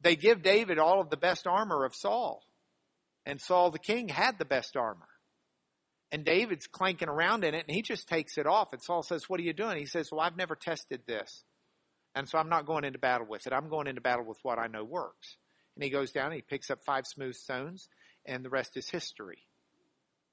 they 0.00 0.16
give 0.16 0.42
David 0.42 0.78
all 0.78 1.00
of 1.00 1.10
the 1.10 1.16
best 1.16 1.46
armor 1.46 1.84
of 1.84 1.94
Saul. 1.94 2.42
And 3.24 3.40
Saul 3.40 3.70
the 3.70 3.78
king 3.78 4.08
had 4.08 4.38
the 4.38 4.44
best 4.44 4.76
armor. 4.76 5.08
And 6.12 6.24
David's 6.24 6.66
clanking 6.66 7.08
around 7.08 7.44
in 7.44 7.54
it 7.54 7.64
and 7.66 7.74
he 7.74 7.82
just 7.82 8.08
takes 8.08 8.38
it 8.38 8.46
off. 8.46 8.72
And 8.72 8.82
Saul 8.82 9.02
says, 9.02 9.28
What 9.28 9.40
are 9.40 9.44
you 9.44 9.52
doing? 9.52 9.78
He 9.78 9.86
says, 9.86 10.10
Well, 10.12 10.20
I've 10.20 10.36
never 10.36 10.54
tested 10.54 11.02
this. 11.06 11.44
And 12.16 12.26
so 12.26 12.38
I'm 12.38 12.48
not 12.48 12.66
going 12.66 12.84
into 12.84 12.98
battle 12.98 13.26
with 13.28 13.46
it. 13.46 13.52
I'm 13.52 13.68
going 13.68 13.86
into 13.86 14.00
battle 14.00 14.24
with 14.24 14.38
what 14.42 14.58
I 14.58 14.68
know 14.68 14.82
works. 14.82 15.36
And 15.76 15.84
he 15.84 15.90
goes 15.90 16.10
down 16.10 16.26
and 16.26 16.36
he 16.36 16.40
picks 16.40 16.70
up 16.70 16.82
five 16.84 17.06
smooth 17.06 17.34
stones 17.34 17.88
and 18.24 18.42
the 18.42 18.48
rest 18.48 18.76
is 18.78 18.88
history. 18.88 19.38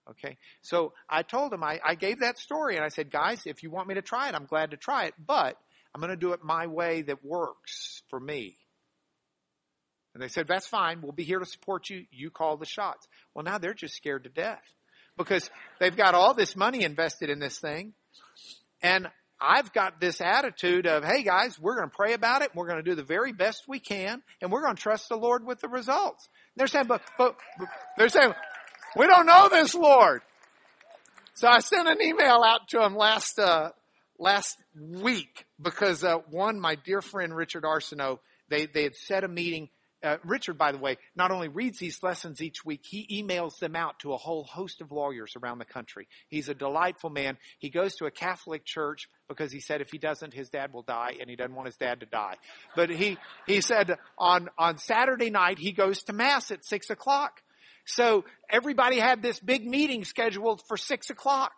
Okay. 0.09 0.37
So 0.61 0.93
I 1.09 1.23
told 1.23 1.53
him, 1.53 1.61
I, 1.61 1.81
I 1.83 1.95
gave 1.95 2.21
that 2.21 2.39
story 2.39 2.77
and 2.77 2.85
I 2.85 2.87
said, 2.87 3.11
guys, 3.11 3.43
if 3.45 3.63
you 3.63 3.69
want 3.69 3.89
me 3.89 3.95
to 3.95 4.01
try 4.01 4.29
it, 4.29 4.35
I'm 4.35 4.45
glad 4.45 4.71
to 4.71 4.77
try 4.77 5.05
it, 5.05 5.13
but 5.23 5.57
I'm 5.93 5.99
going 5.99 6.09
to 6.09 6.17
do 6.17 6.31
it 6.31 6.41
my 6.41 6.67
way 6.67 7.01
that 7.03 7.23
works 7.23 8.01
for 8.09 8.19
me. 8.19 8.55
And 10.13 10.23
they 10.23 10.29
said, 10.29 10.47
that's 10.47 10.67
fine. 10.67 11.01
We'll 11.01 11.11
be 11.11 11.23
here 11.23 11.39
to 11.39 11.45
support 11.45 11.89
you. 11.89 12.05
You 12.11 12.29
call 12.29 12.55
the 12.55 12.65
shots. 12.65 13.07
Well, 13.33 13.43
now 13.43 13.57
they're 13.57 13.73
just 13.73 13.95
scared 13.95 14.23
to 14.23 14.29
death 14.29 14.63
because 15.17 15.49
they've 15.79 15.95
got 15.95 16.15
all 16.15 16.33
this 16.33 16.55
money 16.55 16.83
invested 16.83 17.29
in 17.29 17.39
this 17.39 17.59
thing. 17.59 17.93
And 18.81 19.07
I've 19.45 19.73
got 19.73 19.99
this 19.99 20.21
attitude 20.21 20.87
of, 20.87 21.03
hey 21.03 21.21
guys, 21.21 21.59
we're 21.59 21.75
going 21.75 21.89
to 21.89 21.95
pray 21.95 22.13
about 22.13 22.43
it. 22.43 22.55
We're 22.55 22.65
going 22.65 22.83
to 22.83 22.89
do 22.89 22.95
the 22.95 23.03
very 23.03 23.33
best 23.33 23.65
we 23.67 23.79
can 23.79 24.23
and 24.41 24.51
we're 24.51 24.61
going 24.61 24.77
to 24.77 24.81
trust 24.81 25.09
the 25.09 25.17
Lord 25.17 25.45
with 25.45 25.59
the 25.59 25.67
results. 25.67 26.29
they're 26.55 26.67
saying, 26.67 26.85
but, 26.87 27.01
but, 27.17 27.35
they're 27.97 28.07
saying, 28.07 28.33
we 28.95 29.05
don't 29.05 29.25
know 29.25 29.49
this 29.49 29.75
Lord. 29.75 30.21
So 31.33 31.47
I 31.49 31.59
sent 31.59 31.89
an 31.89 32.01
email 32.01 32.41
out 32.45 32.69
to 32.69 32.79
them 32.79 32.95
last, 32.95 33.37
uh, 33.37 33.71
last 34.17 34.55
week 34.79 35.45
because, 35.61 36.05
uh, 36.05 36.19
one, 36.29 36.59
my 36.59 36.75
dear 36.75 37.01
friend 37.01 37.35
Richard 37.35 37.63
Arsenault, 37.63 38.19
they, 38.49 38.67
they 38.67 38.83
had 38.83 38.95
set 38.95 39.25
a 39.25 39.27
meeting 39.27 39.69
uh, 40.03 40.17
Richard, 40.23 40.57
by 40.57 40.71
the 40.71 40.77
way, 40.77 40.97
not 41.15 41.31
only 41.31 41.47
reads 41.47 41.79
these 41.79 42.03
lessons 42.03 42.41
each 42.41 42.65
week, 42.65 42.81
he 42.83 43.23
emails 43.23 43.57
them 43.59 43.75
out 43.75 43.99
to 43.99 44.13
a 44.13 44.17
whole 44.17 44.43
host 44.43 44.81
of 44.81 44.91
lawyers 44.91 45.35
around 45.41 45.59
the 45.59 45.65
country. 45.65 46.07
He's 46.27 46.49
a 46.49 46.53
delightful 46.53 47.09
man. 47.09 47.37
He 47.59 47.69
goes 47.69 47.95
to 47.95 48.05
a 48.05 48.11
Catholic 48.11 48.65
church 48.65 49.07
because 49.27 49.51
he 49.51 49.59
said 49.59 49.81
if 49.81 49.89
he 49.91 49.97
doesn't, 49.97 50.33
his 50.33 50.49
dad 50.49 50.73
will 50.73 50.81
die, 50.81 51.15
and 51.19 51.29
he 51.29 51.35
doesn't 51.35 51.55
want 51.55 51.67
his 51.67 51.77
dad 51.77 52.01
to 52.01 52.05
die. 52.05 52.35
But 52.75 52.89
he 52.89 53.17
he 53.47 53.61
said 53.61 53.97
on 54.17 54.49
on 54.57 54.77
Saturday 54.77 55.29
night 55.29 55.59
he 55.59 55.71
goes 55.71 56.03
to 56.03 56.13
mass 56.13 56.51
at 56.51 56.65
six 56.65 56.89
o'clock. 56.89 57.41
So 57.85 58.25
everybody 58.49 58.99
had 58.99 59.21
this 59.21 59.39
big 59.39 59.65
meeting 59.65 60.05
scheduled 60.05 60.61
for 60.67 60.77
six 60.77 61.09
o'clock. 61.09 61.51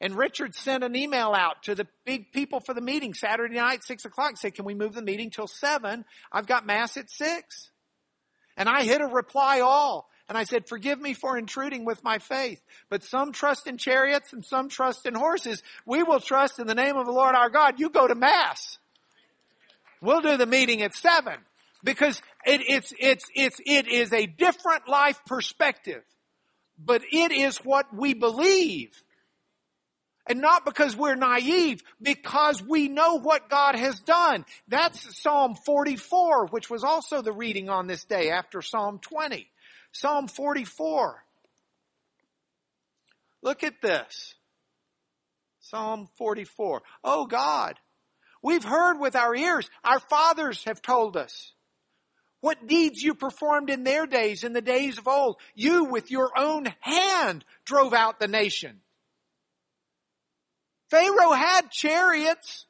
And 0.00 0.16
Richard 0.16 0.54
sent 0.54 0.82
an 0.82 0.96
email 0.96 1.34
out 1.34 1.62
to 1.64 1.74
the 1.74 1.86
big 2.06 2.32
people 2.32 2.60
for 2.60 2.72
the 2.72 2.80
meeting 2.80 3.12
Saturday 3.12 3.56
night, 3.56 3.84
six 3.84 4.06
o'clock, 4.06 4.38
say, 4.38 4.50
can 4.50 4.64
we 4.64 4.74
move 4.74 4.94
the 4.94 5.02
meeting 5.02 5.28
till 5.28 5.46
seven? 5.46 6.06
I've 6.32 6.46
got 6.46 6.64
mass 6.64 6.96
at 6.96 7.10
six. 7.10 7.70
And 8.60 8.68
I 8.68 8.82
hit 8.82 9.00
a 9.00 9.06
reply 9.06 9.60
all. 9.60 10.10
And 10.28 10.36
I 10.36 10.44
said, 10.44 10.68
forgive 10.68 11.00
me 11.00 11.14
for 11.14 11.38
intruding 11.38 11.86
with 11.86 12.04
my 12.04 12.18
faith. 12.18 12.62
But 12.90 13.02
some 13.02 13.32
trust 13.32 13.66
in 13.66 13.78
chariots 13.78 14.34
and 14.34 14.44
some 14.44 14.68
trust 14.68 15.06
in 15.06 15.14
horses. 15.14 15.62
We 15.86 16.02
will 16.02 16.20
trust 16.20 16.58
in 16.58 16.66
the 16.66 16.74
name 16.74 16.96
of 16.96 17.06
the 17.06 17.12
Lord 17.12 17.34
our 17.34 17.48
God. 17.48 17.80
You 17.80 17.88
go 17.88 18.06
to 18.06 18.14
mass. 18.14 18.78
We'll 20.02 20.20
do 20.20 20.36
the 20.36 20.44
meeting 20.44 20.82
at 20.82 20.94
seven. 20.94 21.38
Because 21.82 22.20
it, 22.44 22.60
it's, 22.68 22.92
it's, 23.00 23.24
it's, 23.34 23.56
it 23.64 23.88
is 23.88 24.12
a 24.12 24.26
different 24.26 24.86
life 24.86 25.18
perspective. 25.26 26.02
But 26.78 27.00
it 27.10 27.32
is 27.32 27.56
what 27.64 27.86
we 27.96 28.12
believe. 28.12 28.90
And 30.30 30.40
not 30.40 30.64
because 30.64 30.94
we're 30.94 31.16
naive, 31.16 31.82
because 32.00 32.62
we 32.62 32.86
know 32.86 33.18
what 33.18 33.50
God 33.50 33.74
has 33.74 33.98
done. 33.98 34.44
That's 34.68 35.20
Psalm 35.20 35.56
44, 35.66 36.46
which 36.46 36.70
was 36.70 36.84
also 36.84 37.20
the 37.20 37.32
reading 37.32 37.68
on 37.68 37.88
this 37.88 38.04
day 38.04 38.30
after 38.30 38.62
Psalm 38.62 39.00
20. 39.00 39.50
Psalm 39.90 40.28
44. 40.28 41.24
Look 43.42 43.64
at 43.64 43.82
this. 43.82 44.36
Psalm 45.58 46.08
44. 46.16 46.82
Oh 47.02 47.26
God, 47.26 47.74
we've 48.40 48.62
heard 48.62 49.00
with 49.00 49.16
our 49.16 49.34
ears. 49.34 49.68
Our 49.82 49.98
fathers 49.98 50.62
have 50.62 50.80
told 50.80 51.16
us. 51.16 51.54
What 52.40 52.68
deeds 52.68 53.02
you 53.02 53.14
performed 53.14 53.68
in 53.68 53.82
their 53.82 54.06
days, 54.06 54.44
in 54.44 54.52
the 54.52 54.62
days 54.62 54.96
of 54.96 55.08
old. 55.08 55.38
You 55.56 55.86
with 55.86 56.12
your 56.12 56.30
own 56.38 56.72
hand 56.78 57.44
drove 57.64 57.92
out 57.94 58.20
the 58.20 58.28
nation. 58.28 58.80
Pharaoh 60.90 61.32
had 61.32 61.70
chariots. 61.70 62.66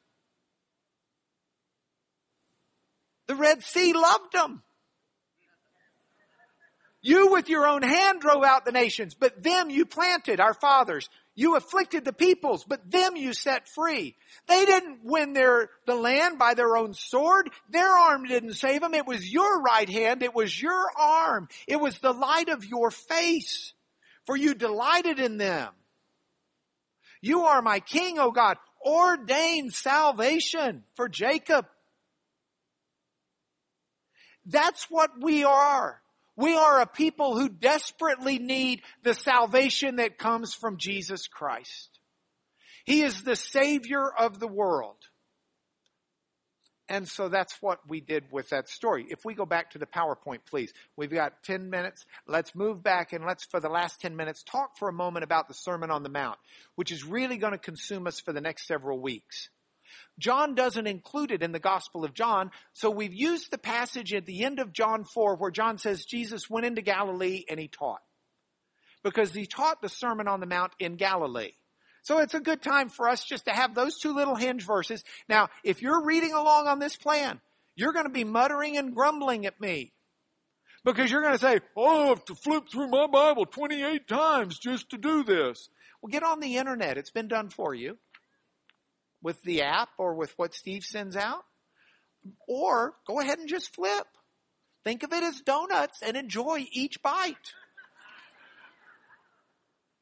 The 3.27 3.35
Red 3.35 3.63
Sea 3.63 3.93
loved 3.93 4.33
them. 4.33 4.61
You 7.01 7.31
with 7.31 7.49
your 7.49 7.65
own 7.65 7.81
hand 7.81 8.21
drove 8.21 8.43
out 8.43 8.63
the 8.63 8.71
nations, 8.71 9.15
but 9.15 9.41
them 9.41 9.71
you 9.71 9.85
planted, 9.85 10.39
our 10.39 10.53
fathers. 10.53 11.09
You 11.33 11.55
afflicted 11.55 12.05
the 12.05 12.13
peoples, 12.13 12.63
but 12.63 12.91
them 12.91 13.15
you 13.15 13.33
set 13.33 13.67
free. 13.67 14.15
They 14.47 14.65
didn't 14.65 14.99
win 15.03 15.33
their, 15.33 15.69
the 15.87 15.95
land 15.95 16.37
by 16.37 16.53
their 16.53 16.75
own 16.77 16.93
sword. 16.93 17.49
Their 17.69 17.89
arm 17.89 18.25
didn't 18.25 18.53
save 18.53 18.81
them. 18.81 18.93
It 18.93 19.07
was 19.07 19.31
your 19.31 19.61
right 19.61 19.89
hand. 19.89 20.21
It 20.21 20.35
was 20.35 20.61
your 20.61 20.91
arm. 20.99 21.47
It 21.67 21.79
was 21.79 21.97
the 21.99 22.13
light 22.13 22.49
of 22.49 22.65
your 22.65 22.91
face. 22.91 23.73
For 24.25 24.35
you 24.35 24.53
delighted 24.53 25.19
in 25.19 25.37
them. 25.37 25.69
You 27.21 27.41
are 27.43 27.61
my 27.61 27.79
king, 27.79 28.19
O 28.19 28.31
God. 28.31 28.57
Ordain 28.85 29.69
salvation 29.69 30.83
for 30.95 31.07
Jacob. 31.07 31.65
That's 34.45 34.87
what 34.89 35.11
we 35.21 35.43
are. 35.43 36.01
We 36.35 36.55
are 36.55 36.81
a 36.81 36.87
people 36.87 37.37
who 37.37 37.49
desperately 37.49 38.39
need 38.39 38.81
the 39.03 39.13
salvation 39.13 39.97
that 39.97 40.17
comes 40.17 40.55
from 40.55 40.77
Jesus 40.77 41.27
Christ. 41.27 41.99
He 42.85 43.01
is 43.03 43.21
the 43.21 43.35
Savior 43.35 44.09
of 44.09 44.39
the 44.39 44.47
world. 44.47 44.97
And 46.91 47.07
so 47.07 47.29
that's 47.29 47.55
what 47.61 47.79
we 47.87 48.01
did 48.01 48.25
with 48.31 48.49
that 48.49 48.67
story. 48.67 49.05
If 49.09 49.23
we 49.23 49.33
go 49.33 49.45
back 49.45 49.71
to 49.71 49.77
the 49.77 49.85
PowerPoint, 49.85 50.39
please. 50.45 50.73
We've 50.97 51.09
got 51.09 51.41
10 51.43 51.69
minutes. 51.69 52.05
Let's 52.27 52.53
move 52.53 52.83
back 52.83 53.13
and 53.13 53.25
let's, 53.25 53.45
for 53.45 53.61
the 53.61 53.69
last 53.69 54.01
10 54.01 54.17
minutes, 54.17 54.43
talk 54.43 54.77
for 54.77 54.89
a 54.89 54.93
moment 54.93 55.23
about 55.23 55.47
the 55.47 55.53
Sermon 55.53 55.89
on 55.89 56.03
the 56.03 56.09
Mount, 56.09 56.37
which 56.75 56.91
is 56.91 57.05
really 57.05 57.37
going 57.37 57.53
to 57.53 57.57
consume 57.57 58.07
us 58.07 58.19
for 58.19 58.33
the 58.33 58.41
next 58.41 58.67
several 58.67 58.99
weeks. 58.99 59.49
John 60.19 60.53
doesn't 60.53 60.85
include 60.85 61.31
it 61.31 61.43
in 61.43 61.53
the 61.53 61.59
Gospel 61.59 62.03
of 62.03 62.13
John, 62.13 62.51
so 62.73 62.89
we've 62.89 63.13
used 63.13 63.51
the 63.51 63.57
passage 63.57 64.13
at 64.13 64.25
the 64.25 64.43
end 64.43 64.59
of 64.59 64.73
John 64.73 65.05
4 65.05 65.37
where 65.37 65.49
John 65.49 65.77
says 65.77 66.03
Jesus 66.03 66.49
went 66.49 66.65
into 66.65 66.81
Galilee 66.81 67.45
and 67.49 67.57
he 67.57 67.69
taught. 67.69 68.01
Because 69.01 69.33
he 69.33 69.45
taught 69.45 69.81
the 69.81 69.87
Sermon 69.87 70.27
on 70.27 70.41
the 70.41 70.45
Mount 70.45 70.73
in 70.77 70.97
Galilee. 70.97 71.53
So 72.03 72.19
it's 72.19 72.33
a 72.33 72.39
good 72.39 72.61
time 72.61 72.89
for 72.89 73.07
us 73.07 73.23
just 73.23 73.45
to 73.45 73.51
have 73.51 73.75
those 73.75 73.99
two 73.99 74.13
little 74.13 74.35
hinge 74.35 74.65
verses. 74.65 75.03
Now, 75.29 75.49
if 75.63 75.81
you're 75.81 76.03
reading 76.03 76.33
along 76.33 76.67
on 76.67 76.79
this 76.79 76.95
plan, 76.95 77.39
you're 77.75 77.93
going 77.93 78.05
to 78.05 78.11
be 78.11 78.23
muttering 78.23 78.77
and 78.77 78.95
grumbling 78.95 79.45
at 79.45 79.59
me. 79.61 79.93
Because 80.83 81.11
you're 81.11 81.21
going 81.21 81.33
to 81.33 81.39
say, 81.39 81.59
oh, 81.77 82.05
I 82.05 82.07
have 82.07 82.25
to 82.25 82.35
flip 82.35 82.63
through 82.71 82.87
my 82.87 83.05
Bible 83.05 83.45
28 83.45 84.07
times 84.07 84.57
just 84.57 84.89
to 84.89 84.97
do 84.97 85.23
this. 85.23 85.69
Well, 86.01 86.09
get 86.09 86.23
on 86.23 86.39
the 86.39 86.57
internet. 86.57 86.97
It's 86.97 87.11
been 87.11 87.27
done 87.27 87.49
for 87.49 87.75
you 87.75 87.97
with 89.21 89.43
the 89.43 89.61
app 89.61 89.89
or 89.99 90.15
with 90.15 90.33
what 90.37 90.55
Steve 90.55 90.83
sends 90.83 91.15
out. 91.15 91.43
Or 92.47 92.95
go 93.07 93.19
ahead 93.19 93.37
and 93.37 93.47
just 93.47 93.75
flip. 93.75 94.07
Think 94.83 95.03
of 95.03 95.13
it 95.13 95.23
as 95.23 95.41
donuts 95.41 96.01
and 96.01 96.17
enjoy 96.17 96.65
each 96.71 97.01
bite. 97.03 97.53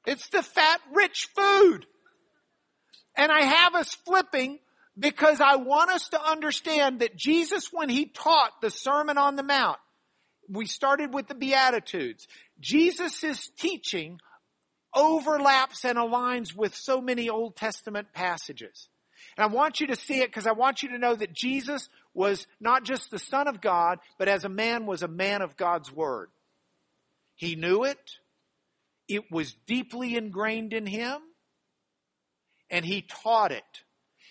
It's 0.06 0.30
the 0.30 0.44
fat 0.44 0.80
rich 0.94 1.28
food. 1.36 1.86
And 3.16 3.32
I 3.32 3.42
have 3.42 3.76
us 3.76 3.94
flipping 3.94 4.60
because 4.98 5.42
I 5.42 5.56
want 5.56 5.92
us 5.92 6.10
to 6.10 6.22
understand 6.22 7.00
that 7.00 7.16
Jesus, 7.16 7.70
when 7.72 7.90
he 7.90 8.06
taught 8.06 8.62
the 8.62 8.70
Sermon 8.70 9.18
on 9.18 9.36
the 9.36 9.44
Mount, 9.44 9.78
we 10.50 10.66
started 10.66 11.14
with 11.14 11.28
the 11.28 11.36
Beatitudes. 11.36 12.28
Jesus' 12.60 13.50
teaching 13.58 14.20
overlaps 14.94 15.86
and 15.86 15.98
aligns 15.98 16.56
with 16.56 16.76
so 16.76 17.02
many 17.02 17.30
Old 17.30 17.56
Testament 17.56 18.08
passages. 18.14 18.90
And 19.38 19.44
I 19.44 19.48
want 19.48 19.80
you 19.80 19.88
to 19.88 19.96
see 19.96 20.22
it 20.22 20.30
because 20.30 20.48
I 20.48 20.54
want 20.54 20.82
you 20.84 20.90
to 20.90 20.98
know 20.98 21.16
that 21.16 21.34
Jesus 21.34 21.88
was 22.14 22.48
not 22.60 22.84
just 22.84 23.12
the 23.12 23.20
Son 23.20 23.48
of 23.48 23.62
God, 23.62 24.00
but 24.18 24.28
as 24.28 24.44
a 24.44 24.50
man 24.50 24.86
was 24.86 25.04
a 25.04 25.08
man 25.08 25.42
of 25.42 25.56
God's 25.56 25.92
Word. 25.92 26.30
He 27.36 27.56
knew 27.56 27.84
it. 27.84 28.00
It 29.10 29.32
was 29.32 29.54
deeply 29.66 30.16
ingrained 30.16 30.72
in 30.72 30.86
him 30.86 31.20
and 32.70 32.86
he 32.86 33.02
taught 33.02 33.52
it. 33.52 33.64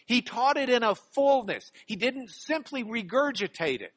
He 0.06 0.22
taught 0.22 0.56
it 0.56 0.70
in 0.70 0.82
a 0.82 0.94
fullness. 0.94 1.70
He 1.86 1.96
didn't 1.96 2.30
simply 2.30 2.84
regurgitate 2.84 3.82
it. 3.82 3.92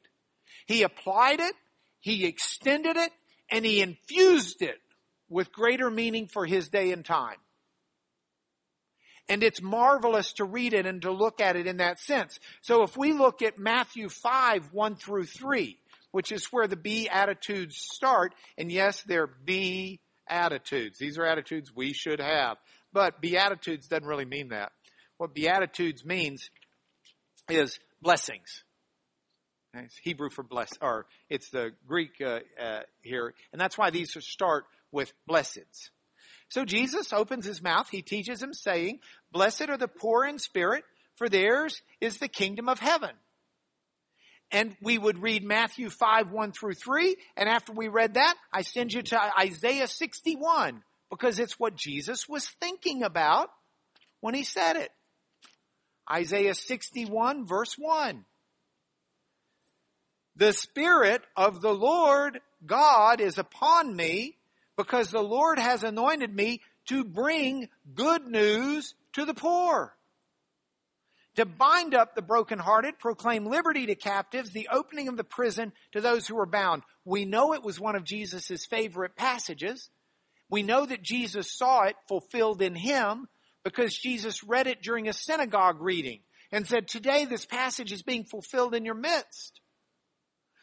He 0.66 0.82
applied 0.82 1.40
it, 1.40 1.54
he 2.00 2.26
extended 2.26 2.96
it, 2.96 3.12
and 3.50 3.64
he 3.64 3.80
infused 3.80 4.60
it 4.60 4.80
with 5.28 5.52
greater 5.52 5.90
meaning 5.90 6.26
for 6.26 6.44
his 6.44 6.68
day 6.68 6.92
and 6.92 7.04
time. 7.04 7.38
And 9.28 9.42
it's 9.42 9.62
marvelous 9.62 10.34
to 10.34 10.44
read 10.44 10.74
it 10.74 10.84
and 10.84 11.00
to 11.02 11.12
look 11.12 11.40
at 11.40 11.56
it 11.56 11.66
in 11.66 11.78
that 11.78 12.00
sense. 12.00 12.38
So 12.60 12.82
if 12.82 12.96
we 12.96 13.12
look 13.12 13.40
at 13.40 13.58
Matthew 13.58 14.08
5, 14.08 14.72
1 14.72 14.96
through 14.96 15.26
3, 15.26 15.78
which 16.10 16.32
is 16.32 16.46
where 16.46 16.66
the 16.66 16.76
Beatitudes 16.76 17.76
start, 17.78 18.34
and 18.58 18.70
yes, 18.70 19.02
they're 19.02 19.26
B 19.26 20.01
attitudes. 20.32 20.98
These 20.98 21.18
are 21.18 21.26
attitudes 21.26 21.70
we 21.74 21.92
should 21.92 22.20
have. 22.20 22.56
But 22.92 23.20
Beatitudes 23.20 23.88
doesn't 23.88 24.06
really 24.06 24.24
mean 24.24 24.48
that. 24.48 24.72
What 25.18 25.34
Beatitudes 25.34 26.04
means 26.04 26.50
is 27.48 27.78
blessings. 28.00 28.64
It's 29.74 29.96
Hebrew 30.02 30.28
for 30.28 30.42
bless, 30.42 30.70
or 30.82 31.06
it's 31.30 31.48
the 31.50 31.70
Greek 31.86 32.10
uh, 32.20 32.40
uh, 32.60 32.80
here, 33.00 33.32
and 33.52 33.60
that's 33.60 33.78
why 33.78 33.88
these 33.88 34.14
start 34.20 34.64
with 34.90 35.12
blesseds. 35.28 35.88
So 36.50 36.66
Jesus 36.66 37.10
opens 37.10 37.46
his 37.46 37.62
mouth. 37.62 37.88
He 37.90 38.02
teaches 38.02 38.42
him, 38.42 38.52
saying, 38.52 38.98
"Blessed 39.30 39.70
are 39.70 39.78
the 39.78 39.88
poor 39.88 40.26
in 40.26 40.38
spirit, 40.38 40.84
for 41.16 41.30
theirs 41.30 41.80
is 42.02 42.18
the 42.18 42.28
kingdom 42.28 42.68
of 42.68 42.80
heaven." 42.80 43.12
And 44.52 44.76
we 44.82 44.98
would 44.98 45.22
read 45.22 45.42
Matthew 45.42 45.88
5, 45.88 46.30
1 46.30 46.52
through 46.52 46.74
3. 46.74 47.16
And 47.36 47.48
after 47.48 47.72
we 47.72 47.88
read 47.88 48.14
that, 48.14 48.34
I 48.52 48.62
send 48.62 48.92
you 48.92 49.02
to 49.02 49.38
Isaiah 49.40 49.88
61 49.88 50.82
because 51.10 51.38
it's 51.38 51.58
what 51.58 51.74
Jesus 51.74 52.28
was 52.28 52.46
thinking 52.46 53.02
about 53.02 53.50
when 54.20 54.34
he 54.34 54.44
said 54.44 54.76
it. 54.76 54.90
Isaiah 56.10 56.54
61 56.54 57.46
verse 57.46 57.74
1. 57.78 58.24
The 60.36 60.52
Spirit 60.52 61.22
of 61.36 61.60
the 61.60 61.74
Lord 61.74 62.40
God 62.64 63.20
is 63.20 63.38
upon 63.38 63.94
me 63.94 64.36
because 64.76 65.10
the 65.10 65.22
Lord 65.22 65.58
has 65.58 65.82
anointed 65.82 66.34
me 66.34 66.60
to 66.86 67.04
bring 67.04 67.68
good 67.94 68.26
news 68.26 68.94
to 69.14 69.24
the 69.24 69.34
poor 69.34 69.94
to 71.36 71.46
bind 71.46 71.94
up 71.94 72.14
the 72.14 72.22
brokenhearted, 72.22 72.98
proclaim 72.98 73.46
liberty 73.46 73.86
to 73.86 73.94
captives, 73.94 74.50
the 74.50 74.68
opening 74.70 75.08
of 75.08 75.16
the 75.16 75.24
prison 75.24 75.72
to 75.92 76.00
those 76.00 76.26
who 76.26 76.38
are 76.38 76.46
bound. 76.46 76.82
We 77.04 77.24
know 77.24 77.54
it 77.54 77.62
was 77.62 77.80
one 77.80 77.96
of 77.96 78.04
Jesus' 78.04 78.66
favorite 78.66 79.16
passages. 79.16 79.88
We 80.50 80.62
know 80.62 80.84
that 80.84 81.02
Jesus 81.02 81.50
saw 81.50 81.84
it 81.84 81.96
fulfilled 82.08 82.60
in 82.60 82.74
him 82.74 83.28
because 83.64 83.96
Jesus 83.96 84.44
read 84.44 84.66
it 84.66 84.82
during 84.82 85.08
a 85.08 85.14
synagogue 85.14 85.80
reading 85.80 86.20
and 86.50 86.66
said, 86.66 86.86
today 86.86 87.24
this 87.24 87.46
passage 87.46 87.92
is 87.92 88.02
being 88.02 88.24
fulfilled 88.24 88.74
in 88.74 88.84
your 88.84 88.94
midst. 88.94 89.60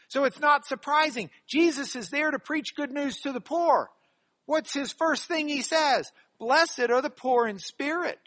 So 0.10 0.26
it's 0.26 0.40
not 0.40 0.68
surprising. 0.68 1.32
Jesus 1.48 1.96
is 1.96 2.10
there 2.10 2.30
to 2.30 2.40
preach 2.40 2.76
good 2.76 2.92
news 2.92 3.22
to 3.22 3.32
the 3.32 3.42
poor. 3.42 3.90
What's 4.46 4.74
his 4.74 4.92
first 4.92 5.26
thing 5.26 5.48
he 5.48 5.62
says? 5.62 6.12
Blessed 6.40 6.90
are 6.92 7.02
the 7.02 7.10
poor 7.10 7.48
in 7.48 7.58
spirit 7.58 8.20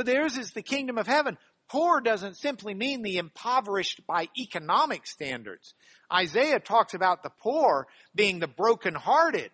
for 0.00 0.04
theirs 0.04 0.38
is 0.38 0.52
the 0.52 0.62
kingdom 0.62 0.96
of 0.96 1.06
heaven. 1.06 1.36
Poor 1.68 2.00
doesn't 2.00 2.38
simply 2.38 2.72
mean 2.72 3.02
the 3.02 3.18
impoverished 3.18 4.00
by 4.06 4.28
economic 4.34 5.06
standards. 5.06 5.74
Isaiah 6.10 6.58
talks 6.58 6.94
about 6.94 7.22
the 7.22 7.28
poor 7.28 7.86
being 8.14 8.38
the 8.38 8.48
brokenhearted, 8.48 9.50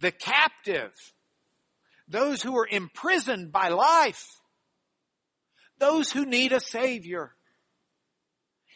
the 0.00 0.10
captive, 0.12 0.92
those 2.08 2.42
who 2.42 2.58
are 2.58 2.68
imprisoned 2.70 3.50
by 3.50 3.68
life, 3.70 4.26
those 5.78 6.12
who 6.12 6.26
need 6.26 6.52
a 6.52 6.60
savior. 6.60 7.32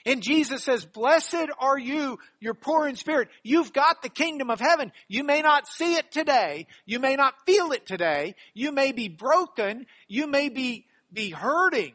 And 0.04 0.22
Jesus 0.22 0.64
says, 0.64 0.84
blessed 0.84 1.48
are 1.58 1.78
you, 1.78 2.18
you're 2.40 2.54
poor 2.54 2.88
in 2.88 2.96
spirit. 2.96 3.28
You've 3.42 3.72
got 3.72 4.02
the 4.02 4.08
kingdom 4.08 4.50
of 4.50 4.60
heaven. 4.60 4.92
You 5.08 5.22
may 5.22 5.42
not 5.42 5.68
see 5.68 5.94
it 5.94 6.10
today. 6.10 6.66
You 6.86 6.98
may 6.98 7.14
not 7.14 7.34
feel 7.46 7.72
it 7.72 7.86
today. 7.86 8.34
You 8.54 8.72
may 8.72 8.92
be 8.92 9.08
broken. 9.08 9.86
You 10.08 10.26
may 10.26 10.48
be, 10.48 10.86
be 11.12 11.30
hurting. 11.30 11.92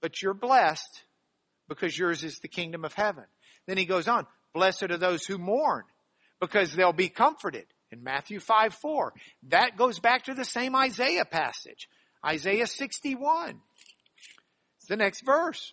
But 0.00 0.22
you're 0.22 0.34
blessed 0.34 1.02
because 1.68 1.98
yours 1.98 2.22
is 2.22 2.38
the 2.38 2.48
kingdom 2.48 2.84
of 2.84 2.94
heaven. 2.94 3.24
Then 3.66 3.76
he 3.76 3.84
goes 3.84 4.08
on, 4.08 4.26
blessed 4.54 4.84
are 4.84 4.96
those 4.96 5.26
who 5.26 5.38
mourn 5.38 5.84
because 6.40 6.72
they'll 6.72 6.92
be 6.92 7.08
comforted. 7.08 7.66
In 7.90 8.04
Matthew 8.04 8.38
5, 8.38 8.74
4. 8.74 9.14
That 9.48 9.78
goes 9.78 9.98
back 9.98 10.24
to 10.24 10.34
the 10.34 10.44
same 10.44 10.76
Isaiah 10.76 11.24
passage. 11.24 11.88
Isaiah 12.24 12.66
61. 12.66 13.62
It's 14.76 14.88
the 14.88 14.96
next 14.96 15.22
verse. 15.22 15.72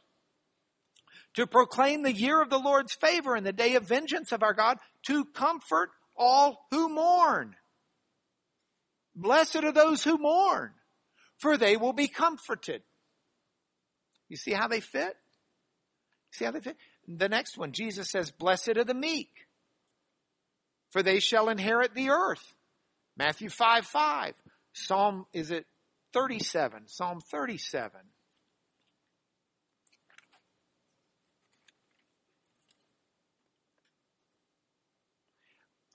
To 1.35 1.47
proclaim 1.47 2.03
the 2.03 2.13
year 2.13 2.41
of 2.41 2.49
the 2.49 2.59
Lord's 2.59 2.93
favor 2.93 3.35
and 3.35 3.45
the 3.45 3.53
day 3.53 3.75
of 3.75 3.87
vengeance 3.87 4.31
of 4.31 4.41
our 4.41 4.53
God, 4.53 4.77
to 5.07 5.25
comfort 5.25 5.89
all 6.17 6.65
who 6.71 6.89
mourn. 6.89 7.55
Blessed 9.15 9.63
are 9.63 9.71
those 9.71 10.03
who 10.03 10.17
mourn, 10.17 10.71
for 11.37 11.57
they 11.57 11.77
will 11.77 11.93
be 11.93 12.07
comforted. 12.07 12.81
You 14.29 14.37
see 14.37 14.51
how 14.51 14.67
they 14.67 14.79
fit? 14.79 15.15
See 16.31 16.45
how 16.45 16.51
they 16.51 16.59
fit? 16.59 16.77
The 17.07 17.29
next 17.29 17.57
one, 17.57 17.71
Jesus 17.71 18.09
says, 18.09 18.31
Blessed 18.31 18.77
are 18.77 18.83
the 18.83 18.93
meek, 18.93 19.29
for 20.89 21.03
they 21.03 21.19
shall 21.19 21.49
inherit 21.49 21.93
the 21.93 22.09
earth. 22.09 22.55
Matthew 23.17 23.49
5 23.49 23.85
5. 23.85 24.33
Psalm, 24.73 25.25
is 25.31 25.51
it 25.51 25.65
37? 26.13 26.87
Psalm 26.87 27.21
37. 27.31 27.91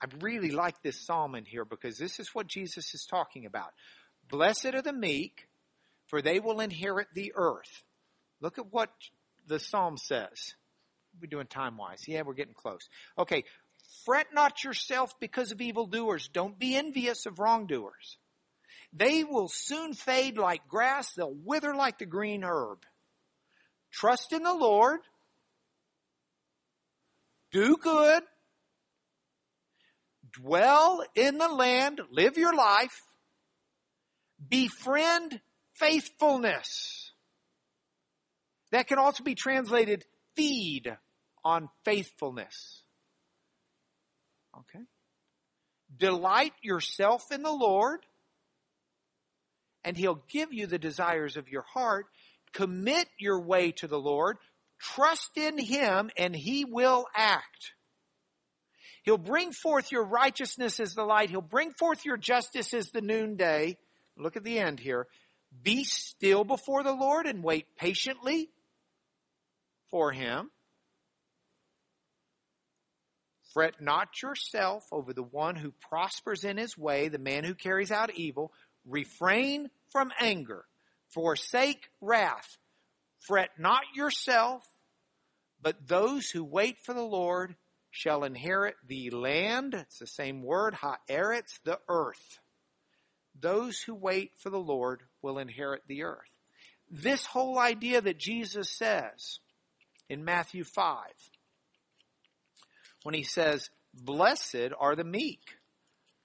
I 0.01 0.07
really 0.19 0.51
like 0.51 0.81
this 0.81 1.05
psalm 1.05 1.35
in 1.35 1.45
here 1.45 1.65
because 1.65 1.97
this 1.97 2.19
is 2.19 2.33
what 2.33 2.47
Jesus 2.47 2.93
is 2.93 3.05
talking 3.05 3.45
about. 3.45 3.71
Blessed 4.29 4.73
are 4.73 4.81
the 4.81 4.93
meek, 4.93 5.47
for 6.07 6.21
they 6.21 6.39
will 6.39 6.59
inherit 6.59 7.07
the 7.13 7.33
earth. 7.35 7.83
Look 8.39 8.57
at 8.57 8.71
what 8.71 8.89
the 9.47 9.59
psalm 9.59 9.97
says. 9.97 10.55
We're 11.21 11.27
doing 11.27 11.47
time 11.47 11.77
wise. 11.77 12.07
Yeah, 12.07 12.23
we're 12.23 12.33
getting 12.33 12.55
close. 12.55 12.89
Okay. 13.17 13.43
Fret 14.05 14.27
not 14.33 14.63
yourself 14.63 15.13
because 15.19 15.51
of 15.51 15.61
evildoers. 15.61 16.29
Don't 16.29 16.57
be 16.57 16.75
envious 16.75 17.25
of 17.25 17.39
wrongdoers. 17.39 18.17
They 18.93 19.23
will 19.23 19.49
soon 19.49 19.93
fade 19.93 20.37
like 20.37 20.67
grass. 20.67 21.13
They'll 21.13 21.33
wither 21.33 21.75
like 21.75 21.99
the 21.99 22.05
green 22.05 22.43
herb. 22.43 22.79
Trust 23.91 24.33
in 24.33 24.43
the 24.43 24.53
Lord. 24.53 25.01
Do 27.51 27.77
good. 27.77 28.23
Dwell 30.33 31.03
in 31.15 31.37
the 31.37 31.49
land. 31.49 32.01
Live 32.11 32.37
your 32.37 32.55
life. 32.55 33.01
Befriend 34.49 35.41
faithfulness. 35.75 37.11
That 38.71 38.87
can 38.87 38.97
also 38.97 39.23
be 39.23 39.35
translated 39.35 40.05
feed 40.35 40.95
on 41.43 41.69
faithfulness. 41.83 42.83
Okay? 44.57 44.85
Delight 45.97 46.53
yourself 46.63 47.31
in 47.31 47.41
the 47.41 47.51
Lord, 47.51 48.05
and 49.83 49.97
He'll 49.97 50.23
give 50.29 50.53
you 50.53 50.67
the 50.67 50.79
desires 50.79 51.35
of 51.35 51.49
your 51.49 51.65
heart. 51.73 52.05
Commit 52.53 53.07
your 53.19 53.41
way 53.41 53.71
to 53.73 53.87
the 53.87 53.99
Lord. 53.99 54.37
Trust 54.79 55.37
in 55.37 55.57
Him, 55.57 56.09
and 56.17 56.35
He 56.35 56.65
will 56.65 57.05
act. 57.15 57.73
He'll 59.03 59.17
bring 59.17 59.51
forth 59.51 59.91
your 59.91 60.03
righteousness 60.03 60.79
as 60.79 60.93
the 60.93 61.03
light. 61.03 61.29
He'll 61.29 61.41
bring 61.41 61.71
forth 61.71 62.05
your 62.05 62.17
justice 62.17 62.73
as 62.73 62.89
the 62.91 63.01
noonday. 63.01 63.77
Look 64.17 64.37
at 64.37 64.43
the 64.43 64.59
end 64.59 64.79
here. 64.79 65.07
Be 65.63 65.83
still 65.83 66.43
before 66.43 66.83
the 66.83 66.93
Lord 66.93 67.25
and 67.25 67.43
wait 67.43 67.65
patiently 67.75 68.49
for 69.89 70.11
him. 70.11 70.51
Fret 73.53 73.81
not 73.81 74.21
yourself 74.21 74.85
over 74.91 75.13
the 75.13 75.23
one 75.23 75.55
who 75.55 75.73
prospers 75.89 76.45
in 76.45 76.57
his 76.57 76.77
way, 76.77 77.09
the 77.09 77.19
man 77.19 77.43
who 77.43 77.53
carries 77.53 77.91
out 77.91 78.15
evil. 78.15 78.53
Refrain 78.85 79.69
from 79.89 80.11
anger. 80.19 80.65
Forsake 81.09 81.89
wrath. 81.99 82.57
Fret 83.19 83.49
not 83.59 83.83
yourself, 83.93 84.63
but 85.61 85.87
those 85.87 86.29
who 86.29 86.43
wait 86.43 86.77
for 86.85 86.93
the 86.93 87.03
Lord 87.03 87.55
shall 87.91 88.23
inherit 88.23 88.75
the 88.87 89.09
land. 89.11 89.73
It's 89.73 89.99
the 89.99 90.07
same 90.07 90.41
word, 90.41 90.73
ha'eretz, 90.75 91.59
the 91.63 91.79
earth. 91.87 92.39
Those 93.39 93.81
who 93.81 93.93
wait 93.93 94.31
for 94.37 94.49
the 94.49 94.57
Lord 94.57 95.03
will 95.21 95.37
inherit 95.37 95.83
the 95.87 96.03
earth. 96.03 96.33
This 96.89 97.25
whole 97.25 97.59
idea 97.59 98.01
that 98.01 98.17
Jesus 98.17 98.69
says 98.69 99.39
in 100.09 100.25
Matthew 100.25 100.63
5, 100.63 100.97
when 103.03 103.15
he 103.15 103.23
says, 103.23 103.69
Blessed 103.93 104.71
are 104.79 104.95
the 104.95 105.03
meek, 105.03 105.41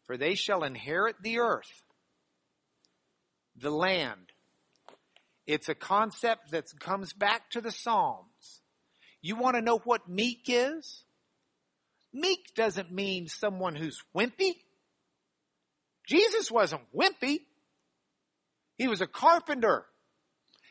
for 0.04 0.16
they 0.16 0.34
shall 0.34 0.62
inherit 0.62 1.16
the 1.22 1.38
earth, 1.38 1.82
the 3.56 3.70
land. 3.70 4.32
It's 5.46 5.68
a 5.68 5.74
concept 5.74 6.50
that 6.50 6.66
comes 6.78 7.12
back 7.12 7.50
to 7.50 7.60
the 7.60 7.72
Psalms. 7.72 8.62
You 9.22 9.36
want 9.36 9.56
to 9.56 9.62
know 9.62 9.78
what 9.78 10.08
meek 10.08 10.44
is? 10.46 11.04
Meek 12.16 12.54
doesn't 12.54 12.90
mean 12.90 13.28
someone 13.28 13.76
who's 13.76 14.02
wimpy. 14.16 14.54
Jesus 16.06 16.50
wasn't 16.50 16.82
wimpy. 16.96 17.40
He 18.78 18.88
was 18.88 19.02
a 19.02 19.06
carpenter. 19.06 19.84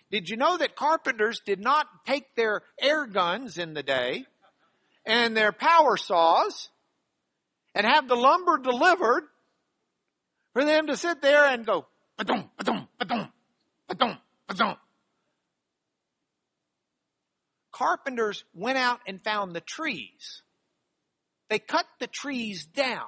Did 0.09 0.27
you 0.27 0.37
know 0.37 0.57
that 0.57 0.75
carpenters 0.75 1.41
did 1.45 1.59
not 1.59 1.85
take 2.07 2.35
their 2.35 2.63
air 2.81 3.05
guns 3.05 3.59
in 3.59 3.75
the 3.75 3.83
day 3.83 4.25
and 5.05 5.37
their 5.37 5.51
power 5.51 5.97
saws 5.97 6.69
and 7.75 7.85
have 7.85 8.07
the 8.07 8.15
lumber 8.15 8.57
delivered 8.57 9.27
for 10.53 10.65
them 10.65 10.87
to 10.87 10.97
sit 10.97 11.21
there 11.21 11.45
and 11.45 11.63
go, 11.63 11.85
ba-dum, 12.17 12.49
ba-dum, 12.57 12.87
ba-dum, 12.97 13.31
ba-dum, 13.87 14.17
ba-dum. 14.47 14.77
Carpenters 17.71 18.45
went 18.55 18.79
out 18.79 19.01
and 19.05 19.21
found 19.21 19.53
the 19.53 19.61
trees 19.61 20.41
they 21.49 21.59
cut 21.59 21.85
the 21.99 22.07
trees 22.07 22.65
down. 22.65 23.07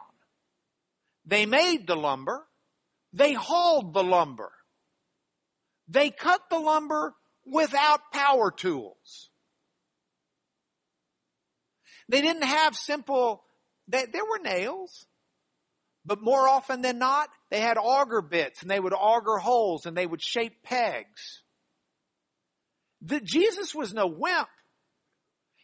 They 1.26 1.46
made 1.46 1.88
the 1.88 1.96
lumber. 1.96 2.46
They 3.14 3.34
hauled 3.34 3.94
the 3.94 4.04
lumber. 4.04 4.52
They 5.88 6.10
cut 6.10 6.42
the 6.50 6.60
lumber 6.60 7.16
without 7.46 8.12
power 8.14 8.52
tools. 8.52 9.30
They 12.10 12.22
didn't 12.22 12.44
have 12.44 12.76
simple, 12.76 13.44
they, 13.88 14.06
there 14.06 14.24
were 14.24 14.40
nails, 14.40 15.06
but 16.06 16.22
more 16.22 16.48
often 16.48 16.82
than 16.82 17.00
not, 17.00 17.30
they 17.50 17.60
had 17.60 17.78
auger 17.78 18.22
bits 18.22 18.62
and 18.62 18.72
they 18.72 18.80
would 18.80 18.94
auger 18.94 19.38
holes 19.38 19.86
and 19.86 19.96
they 19.96 20.06
would 20.06 20.22
shape 20.22 20.64
pegs. 20.64 21.44
The, 23.02 23.20
Jesus 23.20 23.76
was 23.76 23.94
no 23.94 24.08
wimp. 24.08 24.48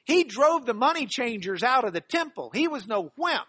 He 0.06 0.24
drove 0.24 0.66
the 0.66 0.74
money 0.74 1.06
changers 1.06 1.64
out 1.64 1.86
of 1.86 1.94
the 1.94 2.02
temple. 2.02 2.52
He 2.54 2.68
was 2.68 2.88
no 2.88 3.12
wimp. 3.18 3.46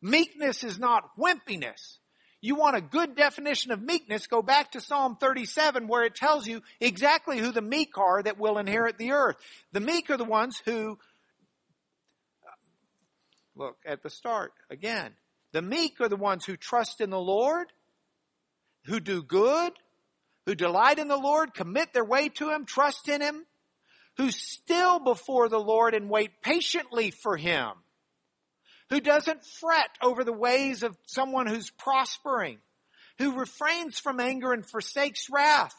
Meekness 0.00 0.64
is 0.64 0.78
not 0.78 1.16
wimpiness. 1.18 1.98
You 2.40 2.56
want 2.56 2.76
a 2.76 2.80
good 2.80 3.14
definition 3.14 3.70
of 3.70 3.80
meekness, 3.80 4.26
go 4.26 4.42
back 4.42 4.72
to 4.72 4.80
Psalm 4.80 5.16
37 5.20 5.86
where 5.86 6.04
it 6.04 6.16
tells 6.16 6.44
you 6.46 6.62
exactly 6.80 7.38
who 7.38 7.52
the 7.52 7.62
meek 7.62 7.96
are 7.96 8.20
that 8.20 8.38
will 8.38 8.58
inherit 8.58 8.98
the 8.98 9.12
earth. 9.12 9.36
The 9.70 9.80
meek 9.80 10.10
are 10.10 10.16
the 10.16 10.24
ones 10.24 10.60
who, 10.64 10.98
look 13.54 13.76
at 13.86 14.02
the 14.02 14.10
start 14.10 14.52
again. 14.70 15.12
The 15.52 15.62
meek 15.62 16.00
are 16.00 16.08
the 16.08 16.16
ones 16.16 16.44
who 16.44 16.56
trust 16.56 17.00
in 17.00 17.10
the 17.10 17.20
Lord, 17.20 17.68
who 18.86 18.98
do 18.98 19.22
good, 19.22 19.74
who 20.44 20.56
delight 20.56 20.98
in 20.98 21.06
the 21.06 21.16
Lord, 21.16 21.54
commit 21.54 21.92
their 21.92 22.04
way 22.04 22.28
to 22.28 22.50
Him, 22.50 22.64
trust 22.64 23.08
in 23.08 23.20
Him, 23.20 23.46
who 24.16 24.30
still 24.30 24.98
before 25.00 25.48
the 25.48 25.60
Lord 25.60 25.94
and 25.94 26.10
wait 26.10 26.42
patiently 26.42 27.10
for 27.10 27.36
Him, 27.36 27.70
who 28.90 29.00
doesn't 29.00 29.44
fret 29.44 29.90
over 30.02 30.24
the 30.24 30.32
ways 30.32 30.82
of 30.82 30.96
someone 31.06 31.46
who's 31.46 31.70
prospering, 31.70 32.58
who 33.18 33.38
refrains 33.38 33.98
from 33.98 34.20
anger 34.20 34.52
and 34.52 34.68
forsakes 34.68 35.28
wrath. 35.30 35.74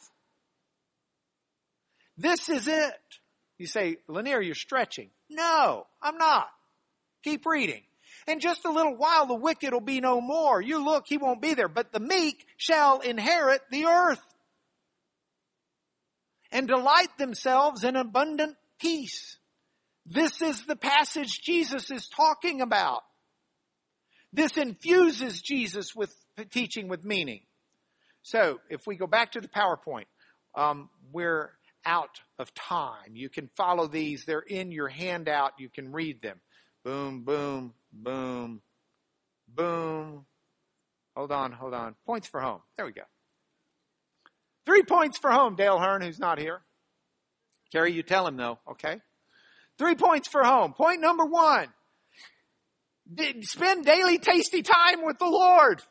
This 2.16 2.48
is 2.48 2.68
it. 2.68 2.94
You 3.58 3.66
say, 3.66 3.98
Lanier, 4.08 4.40
you're 4.40 4.54
stretching. 4.54 5.10
No, 5.30 5.86
I'm 6.02 6.18
not. 6.18 6.48
Keep 7.22 7.46
reading. 7.46 7.82
In 8.26 8.40
just 8.40 8.64
a 8.64 8.72
little 8.72 8.96
while, 8.96 9.26
the 9.26 9.34
wicked 9.34 9.72
will 9.72 9.80
be 9.80 10.00
no 10.00 10.20
more. 10.20 10.60
You 10.60 10.84
look, 10.84 11.04
he 11.06 11.18
won't 11.18 11.42
be 11.42 11.54
there, 11.54 11.68
but 11.68 11.92
the 11.92 12.00
meek 12.00 12.46
shall 12.56 13.00
inherit 13.00 13.62
the 13.70 13.84
earth 13.84 14.33
and 16.54 16.68
delight 16.68 17.18
themselves 17.18 17.82
in 17.82 17.96
abundant 17.96 18.56
peace. 18.78 19.36
This 20.06 20.40
is 20.40 20.64
the 20.64 20.76
passage 20.76 21.42
Jesus 21.42 21.90
is 21.90 22.08
talking 22.08 22.60
about. 22.60 23.02
This 24.32 24.56
infuses 24.56 25.42
Jesus 25.42 25.94
with 25.94 26.14
teaching 26.50 26.88
with 26.88 27.04
meaning. 27.04 27.40
So, 28.22 28.60
if 28.70 28.86
we 28.86 28.96
go 28.96 29.06
back 29.06 29.32
to 29.32 29.40
the 29.40 29.48
PowerPoint, 29.48 30.06
um, 30.54 30.88
we're 31.12 31.50
out 31.84 32.20
of 32.38 32.54
time. 32.54 33.14
You 33.14 33.28
can 33.28 33.50
follow 33.56 33.86
these. 33.86 34.24
They're 34.24 34.40
in 34.40 34.72
your 34.72 34.88
handout. 34.88 35.52
You 35.58 35.68
can 35.68 35.92
read 35.92 36.22
them. 36.22 36.40
Boom, 36.84 37.22
boom, 37.24 37.74
boom, 37.92 38.62
boom. 39.48 40.24
Hold 41.16 41.32
on, 41.32 41.52
hold 41.52 41.74
on. 41.74 41.94
Points 42.06 42.28
for 42.28 42.40
home. 42.40 42.60
There 42.76 42.86
we 42.86 42.92
go. 42.92 43.02
Three 44.66 44.82
points 44.82 45.18
for 45.18 45.30
home, 45.30 45.56
Dale 45.56 45.78
Hearn, 45.78 46.02
who's 46.02 46.18
not 46.18 46.38
here. 46.38 46.60
Carrie, 47.72 47.92
you 47.92 48.02
tell 48.02 48.26
him 48.26 48.36
though, 48.36 48.58
okay? 48.70 49.00
Three 49.78 49.94
points 49.94 50.28
for 50.28 50.44
home. 50.44 50.72
Point 50.72 51.00
number 51.00 51.24
one. 51.24 51.68
Spend 53.42 53.84
daily 53.84 54.18
tasty 54.18 54.62
time 54.62 55.04
with 55.04 55.18
the 55.18 55.26
Lord. 55.26 55.82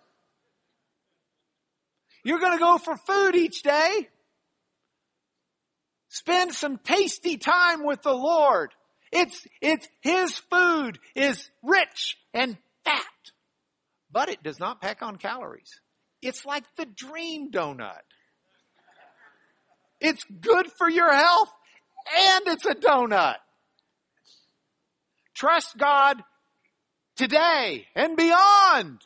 You're 2.24 2.39
going 2.39 2.57
to 2.57 2.63
go 2.63 2.78
for 2.78 2.95
food 2.95 3.36
each 3.36 3.61
day. 3.61 4.07
Spend 6.07 6.53
some 6.53 6.78
tasty 6.78 7.38
time 7.38 7.84
with 7.84 8.01
the 8.01 8.13
Lord. 8.13 8.71
It's, 9.11 9.45
it's, 9.61 9.88
His 10.01 10.38
food 10.38 10.99
is 11.15 11.49
rich 11.61 12.17
and 12.34 12.57
fat, 12.86 13.03
but 14.11 14.30
it 14.30 14.41
does 14.41 14.59
not 14.59 14.82
pack 14.82 15.01
on 15.01 15.17
calories. 15.17 15.82
It's 16.21 16.45
like 16.45 16.63
the 16.78 16.86
dream 16.86 17.51
donut. 17.51 17.99
It's 20.04 20.24
good 20.41 20.68
for 20.78 20.89
your 20.89 21.12
health 21.12 21.49
and 22.30 22.47
it's 22.47 22.66
a 22.66 22.76
donut. 22.76 23.38
Trust 25.34 25.78
God 25.78 26.22
today 27.16 27.88
and 27.95 28.18
beyond. 28.18 28.99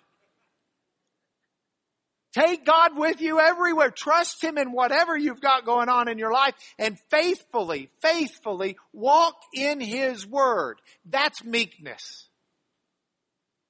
Take 2.34 2.66
God 2.66 2.98
with 2.98 3.22
you 3.22 3.40
everywhere. 3.40 3.92
Trust 3.92 4.44
Him 4.44 4.58
in 4.58 4.72
whatever 4.72 5.16
you've 5.16 5.42
got 5.42 5.66
going 5.66 5.88
on 5.88 6.08
in 6.08 6.18
your 6.18 6.32
life 6.32 6.54
and 6.78 6.98
faithfully, 7.10 7.90
faithfully 8.02 8.76
walk 8.92 9.36
in 9.54 9.80
His 9.80 10.26
Word. 10.26 10.80
That's 11.06 11.44
meekness. 11.44 12.28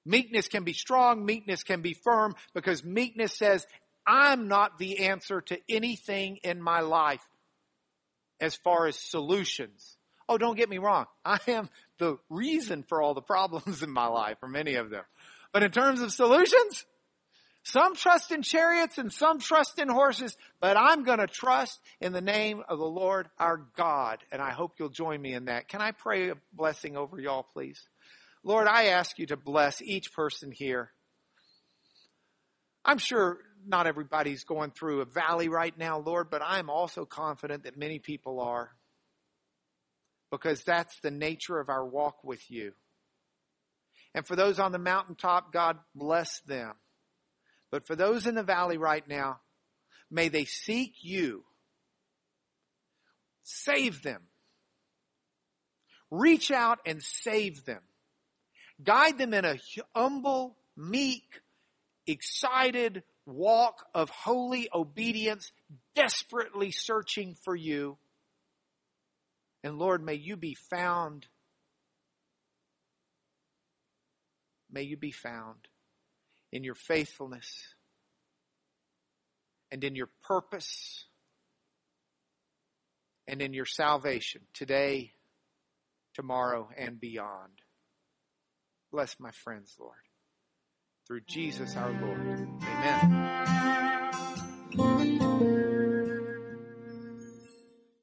Meekness 0.06 0.48
can 0.48 0.64
be 0.64 0.74
strong, 0.74 1.26
meekness 1.26 1.64
can 1.64 1.82
be 1.82 1.94
firm 1.94 2.36
because 2.54 2.84
meekness 2.84 3.38
says, 3.38 3.66
I'm 4.08 4.48
not 4.48 4.78
the 4.78 5.08
answer 5.08 5.42
to 5.42 5.60
anything 5.68 6.38
in 6.38 6.62
my 6.62 6.80
life 6.80 7.28
as 8.40 8.56
far 8.56 8.88
as 8.88 8.96
solutions. 8.96 9.98
Oh, 10.30 10.38
don't 10.38 10.56
get 10.56 10.70
me 10.70 10.78
wrong. 10.78 11.06
I 11.26 11.40
am 11.48 11.70
the 12.00 12.18
reason 12.30 12.84
for 12.84 13.02
all 13.02 13.14
the 13.14 13.22
problems 13.22 13.84
in 13.84 13.92
my 13.92 14.08
life, 14.08 14.38
or 14.42 14.48
many 14.48 14.76
of 14.76 14.90
them. 14.90 15.04
But 15.52 15.64
in 15.64 15.72
terms 15.72 16.02
of 16.02 16.12
solutions, 16.12 16.86
some 17.64 17.96
trust 17.96 18.32
in 18.32 18.44
chariots 18.44 18.98
and 18.98 19.12
some 19.12 19.40
trust 19.40 19.78
in 19.78 19.90
horses, 19.90 20.38
but 20.62 20.78
I'm 20.78 21.04
going 21.04 21.20
to 21.20 21.28
trust 21.28 21.82
in 22.00 22.14
the 22.14 22.22
name 22.22 22.64
of 22.68 22.80
the 22.80 22.86
Lord 22.86 23.28
our 23.38 23.58
God. 23.76 24.20
And 24.32 24.42
I 24.42 24.52
hope 24.52 24.76
you'll 24.80 24.90
join 24.90 25.22
me 25.22 25.34
in 25.34 25.46
that. 25.46 25.68
Can 25.68 25.82
I 25.82 25.92
pray 25.92 26.30
a 26.30 26.36
blessing 26.54 26.96
over 26.96 27.20
y'all, 27.20 27.44
please? 27.44 27.82
Lord, 28.44 28.68
I 28.68 28.86
ask 28.86 29.20
you 29.20 29.26
to 29.28 29.38
bless 29.38 29.82
each 29.82 30.14
person 30.14 30.52
here. 30.52 30.92
I'm 32.86 33.00
sure 33.00 33.40
not 33.68 33.88
everybody's 33.88 34.44
going 34.44 34.72
through 34.72 35.02
a 35.02 35.06
valley 35.06 35.50
right 35.50 35.78
now, 35.78 36.00
Lord, 36.00 36.30
but 36.30 36.42
I'm 36.44 36.70
also 36.70 37.06
confident 37.06 37.64
that 37.64 37.78
many 37.78 38.00
people 38.00 38.40
are 38.40 38.72
because 40.32 40.64
that's 40.64 41.00
the 41.02 41.12
nature 41.12 41.60
of 41.60 41.70
our 41.70 41.86
walk 41.86 42.24
with 42.24 42.50
you. 42.50 42.74
And 44.14 44.26
for 44.26 44.36
those 44.36 44.60
on 44.60 44.72
the 44.72 44.80
mountaintop, 44.80 45.54
God 45.54 45.78
bless 45.94 46.40
them. 46.42 46.74
But 47.72 47.86
for 47.86 47.96
those 47.96 48.26
in 48.26 48.36
the 48.36 48.44
valley 48.44 48.78
right 48.78 49.08
now, 49.08 49.40
may 50.10 50.30
they 50.30 50.46
seek 50.46 50.96
you. 51.02 51.44
Save 53.44 54.02
them. 54.02 54.22
Reach 56.10 56.52
out 56.52 56.80
and 56.86 57.04
save 57.04 57.66
them. 57.66 57.82
Guide 58.84 59.18
them 59.18 59.34
in 59.34 59.46
a 59.46 59.58
humble, 59.96 60.58
meek, 60.76 61.42
excited 62.06 63.04
walk 63.28 63.86
of 63.94 64.10
holy 64.10 64.70
obedience, 64.74 65.52
desperately 65.96 66.72
searching 66.72 67.36
for 67.44 67.56
you. 67.56 67.98
And 69.64 69.78
Lord, 69.78 70.04
may 70.04 70.16
you 70.16 70.38
be 70.38 70.56
found. 70.56 71.28
May 74.72 74.84
you 74.84 74.98
be 74.98 75.12
found 75.12 75.68
in 76.52 76.64
your 76.64 76.76
faithfulness 76.76 77.76
and 79.72 79.84
in 79.84 79.96
your 79.96 80.10
purpose 80.24 81.06
and 83.28 83.42
in 83.42 83.54
your 83.54 83.66
salvation 83.66 84.42
today, 84.54 85.12
tomorrow, 86.14 86.70
and 86.78 87.00
beyond. 87.00 87.52
Bless 88.92 89.20
my 89.20 89.32
friends, 89.32 89.76
Lord 89.80 90.07
through 91.08 91.22
Jesus 91.22 91.78
our 91.78 91.92
Lord. 92.02 92.50
Amen. 94.76 95.57